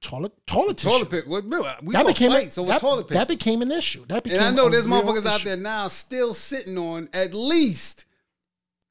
[0.00, 0.90] toilet toilet tissue.
[0.90, 1.28] Toilet paper.
[1.28, 3.14] Well, no, we that became fights a, over that, toilet paper.
[3.14, 4.04] that became an issue.
[4.06, 8.04] That became and I know there's motherfuckers out there now still sitting on at least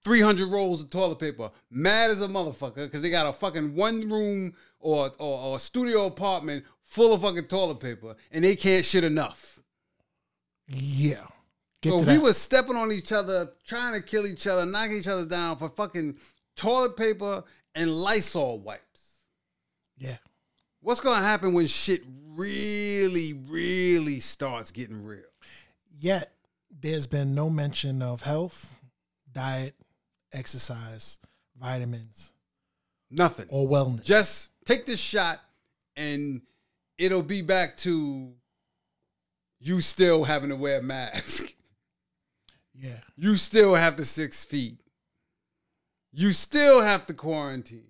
[0.03, 4.09] 300 rolls of toilet paper, mad as a motherfucker because they got a fucking one
[4.09, 9.03] room or, or or studio apartment full of fucking toilet paper and they can't shit
[9.03, 9.61] enough.
[10.67, 11.25] Yeah.
[11.81, 12.21] Get so we that.
[12.21, 15.69] was stepping on each other, trying to kill each other, knocking each other down for
[15.69, 16.17] fucking
[16.55, 17.43] toilet paper
[17.75, 19.21] and Lysol wipes.
[19.97, 20.17] Yeah.
[20.81, 22.01] What's gonna happen when shit
[22.35, 25.21] really, really starts getting real?
[25.99, 26.33] Yet
[26.81, 28.75] there's been no mention of health,
[29.31, 29.75] diet,
[30.33, 31.19] exercise,
[31.59, 32.33] vitamins,
[33.11, 33.45] Nothing.
[33.49, 34.03] or wellness.
[34.03, 35.39] Just take this shot
[35.95, 36.41] and
[36.99, 38.33] it'll be back to
[39.59, 41.53] you still having to wear a mask.
[42.73, 42.99] yeah.
[43.15, 44.79] You still have the six feet.
[46.11, 47.85] You still have to quarantine.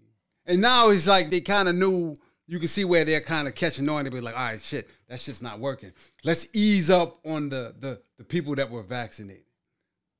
[0.45, 2.15] And now it's like they kind of knew
[2.47, 4.03] you can see where they're kind of catching on.
[4.03, 5.91] They be like, all right, shit, that shit's not working.
[6.23, 9.43] Let's ease up on the the, the people that were vaccinated.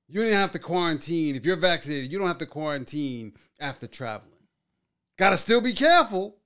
[0.08, 1.36] You didn't have to quarantine.
[1.36, 4.32] If you're vaccinated, you don't have to quarantine after traveling.
[5.18, 6.39] Gotta still be careful,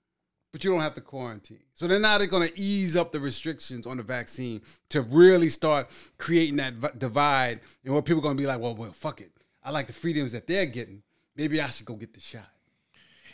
[0.53, 1.59] but you don't have to quarantine.
[1.73, 5.87] So then now they're gonna ease up the restrictions on the vaccine to really start
[6.17, 9.31] creating that divide, and where people are gonna be like, well, well, fuck it.
[9.63, 11.01] I like the freedoms that they're getting.
[11.35, 12.47] Maybe I should go get the shot.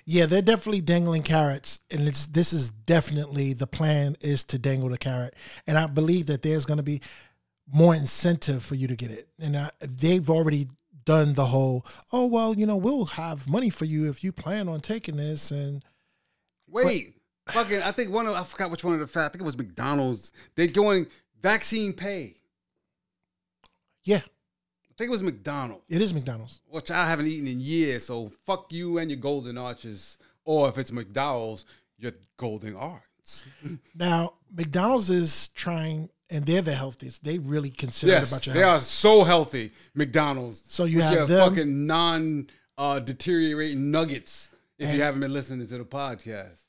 [0.06, 4.90] Yeah, they're definitely dangling carrots, and it's this is definitely the plan is to dangle
[4.90, 5.36] the carrot,
[5.68, 7.02] and I believe that there's going to be
[7.72, 10.70] more incentive for you to get it, and I, they've already
[11.06, 14.70] done the whole oh well you know we'll have money for you if you plan
[14.70, 15.84] on taking this and
[16.72, 17.16] Wait,
[17.50, 17.82] fucking.
[17.82, 19.26] I think one of I forgot which one of the fat.
[19.26, 20.32] I think it was McDonald's.
[20.56, 21.08] They're going
[21.42, 22.36] vaccine pay.
[24.04, 26.60] yeah I think it was McDonald's, it is McDonald's.
[26.68, 28.06] which I haven't eaten in years.
[28.06, 30.18] So fuck you and your golden arches.
[30.44, 31.64] Or if it's McDonald's,
[31.98, 33.46] your golden arches.
[33.96, 37.24] Now McDonald's is trying, and they're the healthiest.
[37.24, 38.82] They really consider Yes, about your they health.
[38.82, 39.72] are so healthy.
[39.94, 40.64] McDonald's.
[40.68, 44.50] So you have them- fucking non uh, deteriorating nuggets.
[44.80, 46.62] If And- you haven't been listening to the podcast,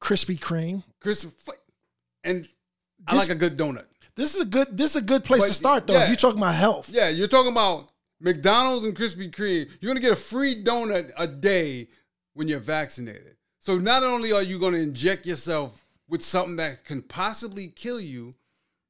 [0.00, 0.82] Krispy Kreme.
[1.02, 1.52] Fu-
[2.24, 2.48] and
[3.06, 3.86] I This- like a good donut.
[4.14, 4.76] This is a good.
[4.76, 5.94] This is a good place But, to start, though.
[5.94, 6.02] yeah.
[6.04, 7.90] If you're talking about health, Yeah, you're talking about
[8.20, 9.68] McDonald's and Krispy Kreme.
[9.80, 11.88] You're gonna get a free donut a day
[12.34, 13.36] when you're vaccinated.
[13.58, 18.34] So not only are you gonna inject yourself with something that can possibly kill you,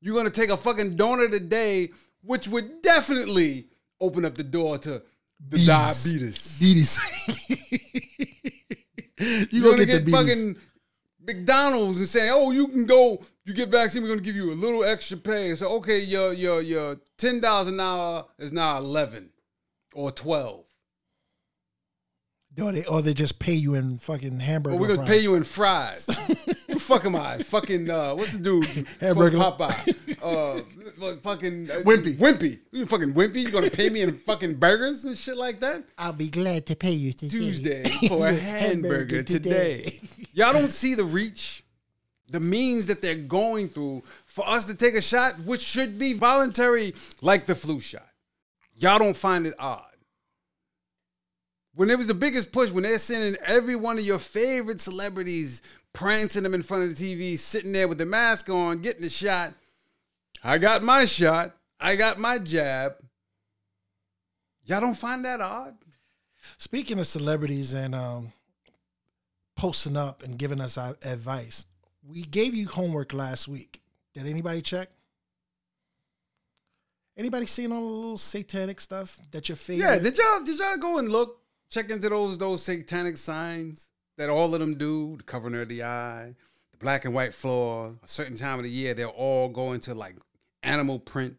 [0.00, 1.90] you're gonna take a fucking donut a day,
[2.22, 3.68] which would definitely
[4.00, 5.02] open up the door to
[5.48, 6.58] the diabetes.
[6.60, 6.98] Beaties.
[9.18, 10.56] you You're gonna gonna get, get, fucking
[11.20, 13.22] McDonald's and say, "Oh, you can go.
[13.44, 14.02] You get vaccine.
[14.02, 17.68] We're gonna give you a little extra pay." So, okay, your your your ten dollars
[17.68, 19.30] an hour is now eleven
[19.94, 20.64] or twelve.
[22.60, 24.76] Or they, or they just pay you in fucking hamburger.
[24.76, 25.08] Or we're gonna fries.
[25.08, 26.06] pay you in fries.
[26.80, 27.38] Who fuck am I?
[27.42, 28.86] Fucking uh, what's the dude?
[29.00, 29.36] Hamburger.
[29.36, 30.16] Fuck Popeye.
[30.22, 32.14] Uh, fucking uh, Wimpy.
[32.16, 32.58] Wimpy.
[32.72, 33.42] You fucking Wimpy.
[33.42, 35.84] You gonna pay me in fucking burgers and shit like that?
[35.98, 37.28] I'll be glad to pay you today.
[37.28, 40.00] Tuesday for a hamburger today.
[40.32, 41.64] Y'all don't see the reach,
[42.30, 46.14] the means that they're going through for us to take a shot, which should be
[46.14, 48.08] voluntary, like the flu shot.
[48.74, 49.84] Y'all don't find it odd.
[51.74, 55.62] When it was the biggest push, when they're sending every one of your favorite celebrities,
[55.92, 59.10] prancing them in front of the TV, sitting there with the mask on, getting the
[59.10, 59.54] shot.
[60.42, 61.56] I got my shot.
[61.78, 62.94] I got my jab.
[64.66, 65.76] Y'all don't find that odd?
[66.58, 68.32] Speaking of celebrities and um,
[69.56, 71.66] posting up and giving us advice,
[72.06, 73.80] we gave you homework last week.
[74.14, 74.88] Did anybody check?
[77.16, 79.86] Anybody seen all the little satanic stuff that your favorite?
[79.86, 83.89] Yeah, did y'all did y'all go and look check into those those satanic signs
[84.20, 85.16] that all of them do?
[85.16, 86.34] The covering of the eye,
[86.72, 87.96] the black and white floor.
[88.02, 90.14] A certain time of the year, they'll all go into like
[90.62, 91.38] animal print,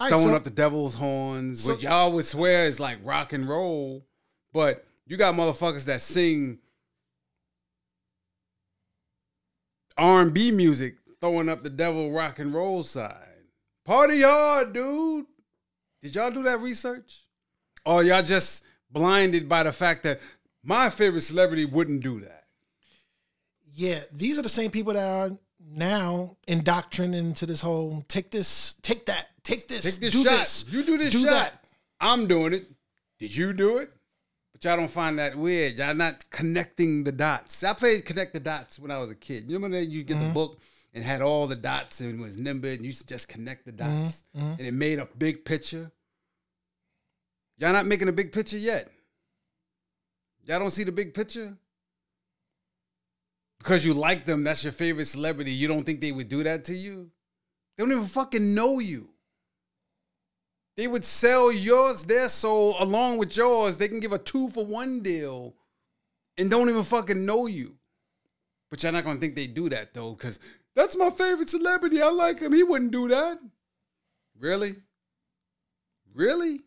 [0.00, 3.34] right, throwing so- up the devil's horns, so- which y'all would swear is like rock
[3.34, 4.06] and roll.
[4.54, 6.60] But you got motherfuckers that sing
[9.98, 13.44] R and B music, throwing up the devil rock and roll side.
[13.84, 15.26] Party hard, dude.
[16.00, 17.26] Did y'all do that research?
[17.84, 20.20] Or y'all just blinded by the fact that
[20.64, 22.44] my favorite celebrity wouldn't do that?
[23.74, 28.76] Yeah, these are the same people that are now indoctrinated into this whole take this,
[28.82, 30.30] take that, take this, Take this do shot.
[30.30, 31.30] this, you do this do shot.
[31.30, 31.64] that.
[32.00, 32.66] I'm doing it.
[33.18, 33.90] Did you do it?
[34.52, 35.74] But y'all don't find that weird.
[35.74, 37.64] Y'all not connecting the dots.
[37.64, 39.44] I played connect the dots when I was a kid.
[39.48, 40.34] You remember that you get the mm-hmm.
[40.34, 40.60] book
[40.92, 43.72] and had all the dots and was numbered and you used to just connect the
[43.72, 44.52] dots mm-hmm.
[44.52, 45.90] and it made a big picture.
[47.58, 48.88] Y'all not making a big picture yet.
[50.46, 51.56] Y'all don't see the big picture?
[53.58, 55.50] Because you like them, that's your favorite celebrity.
[55.50, 57.10] You don't think they would do that to you?
[57.76, 59.08] They don't even fucking know you.
[60.76, 63.76] They would sell yours, their soul, along with yours.
[63.76, 65.54] They can give a two for one deal
[66.36, 67.76] and don't even fucking know you.
[68.70, 70.40] But you're not gonna think they do that though, because
[70.74, 72.02] that's my favorite celebrity.
[72.02, 72.52] I like him.
[72.52, 73.38] He wouldn't do that.
[74.38, 74.76] Really?
[76.12, 76.60] Really?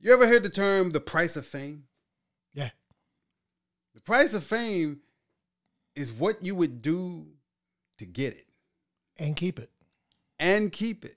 [0.00, 1.84] You ever heard the term the price of fame?
[2.54, 2.70] Yeah.
[3.94, 5.00] The price of fame
[5.94, 7.26] is what you would do
[7.98, 8.46] to get it
[9.18, 9.70] and keep it.
[10.38, 11.16] and keep it.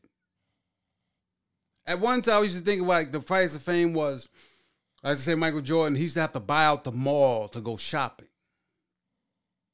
[1.85, 4.29] At one time, I used to think about like, the price of fame was,
[5.03, 7.61] as I say Michael Jordan, he used to have to buy out the mall to
[7.61, 8.27] go shopping.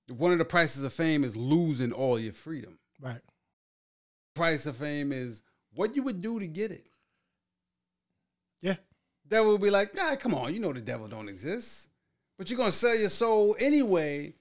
[0.07, 2.79] One of the prices of fame is losing all your freedom.
[2.99, 3.21] Right.
[4.35, 5.43] Price of fame is
[5.73, 6.87] what you would do to get it.
[9.29, 11.87] Devil would be like, nah, come on, you know the devil don't exist.
[12.37, 14.33] But you're gonna sell your soul anyway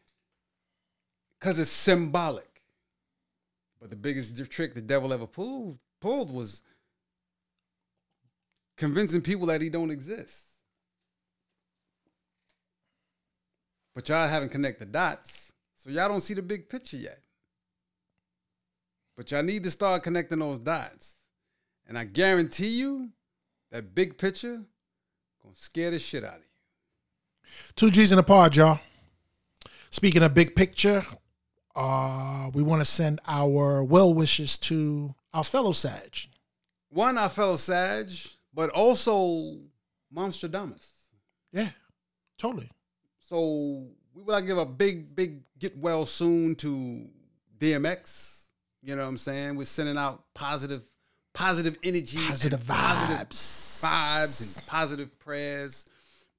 [1.39, 2.63] because it's symbolic.
[3.81, 6.63] But the biggest trick the devil ever pulled pulled was
[8.77, 10.45] convincing people that he don't exist.
[13.95, 17.21] But y'all haven't connected dots, so y'all don't see the big picture yet.
[19.17, 21.17] But y'all need to start connecting those dots.
[21.89, 23.11] And I guarantee you
[23.73, 24.63] that big picture
[25.49, 27.71] Gonna scare the shit out of you.
[27.75, 28.81] Two G's in a pod, y'all.
[29.89, 31.03] Speaking of big picture,
[31.75, 36.19] uh, we want to send our well wishes to our fellow Sag.
[36.91, 38.11] One, our fellow Sag,
[38.53, 39.57] but also
[40.13, 40.87] Monster Monstradamus.
[41.51, 41.71] Yeah,
[42.37, 42.71] totally.
[43.19, 47.09] So we would like to give a big, big get well soon to
[47.59, 48.49] DMX.
[48.83, 49.57] You know what I'm saying?
[49.57, 50.83] We're sending out positive,
[51.39, 53.83] positive energy, Positive and positive vibes.
[53.85, 55.87] vibes, and positive prayers.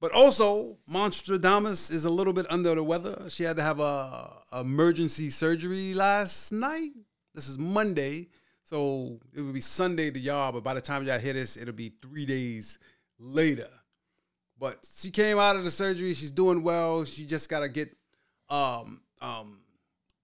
[0.00, 3.28] But also, Monstradamus is a little bit under the weather.
[3.28, 4.30] She had to have a
[4.60, 6.90] emergency surgery last night.
[7.34, 8.28] This is Monday,
[8.62, 10.52] so it would be Sunday to y'all.
[10.52, 12.78] But by the time y'all hear this, it'll be three days
[13.18, 13.68] later.
[14.58, 16.12] But she came out of the surgery.
[16.14, 17.04] She's doing well.
[17.04, 17.96] She just got to get
[18.48, 19.60] um um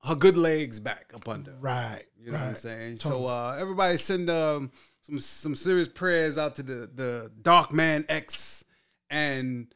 [0.04, 1.52] her good legs back up under.
[1.60, 2.04] Right.
[2.26, 2.98] You know what I'm saying?
[2.98, 3.22] Totally.
[3.22, 4.72] So uh, everybody send um,
[5.02, 8.64] some some serious prayers out to the the Dark Man X
[9.08, 9.68] and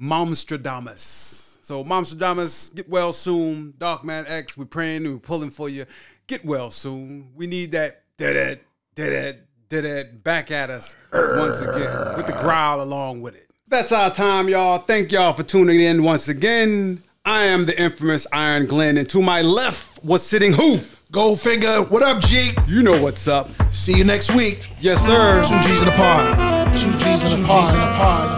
[0.00, 1.58] Momstradamus.
[1.62, 3.74] So Momstradamus, get well soon.
[3.76, 5.84] Dark Man X, we're praying and we're pulling for you.
[6.28, 7.32] Get well soon.
[7.34, 12.28] We need that dead it, dead it, dead it back at us once again with
[12.28, 13.50] the growl along with it.
[13.66, 14.78] That's our time, y'all.
[14.78, 17.00] Thank y'all for tuning in once again.
[17.24, 20.78] I am the infamous Iron Glenn, and to my left was sitting who?
[21.16, 22.50] Goldfinger, what up, G?
[22.68, 23.48] You know what's up.
[23.72, 24.68] See you next week.
[24.82, 25.42] Yes, sir.
[25.42, 26.76] Two G's in a pod.
[26.76, 27.72] Two G's in a pod.
[27.72, 28.36] Two G's in a pod.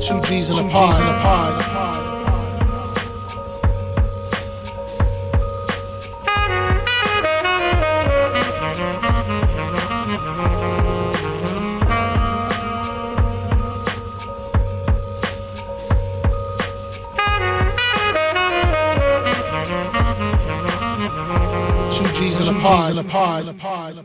[0.00, 1.75] Two G's in a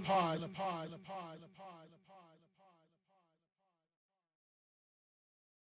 [0.03, 0.39] pod.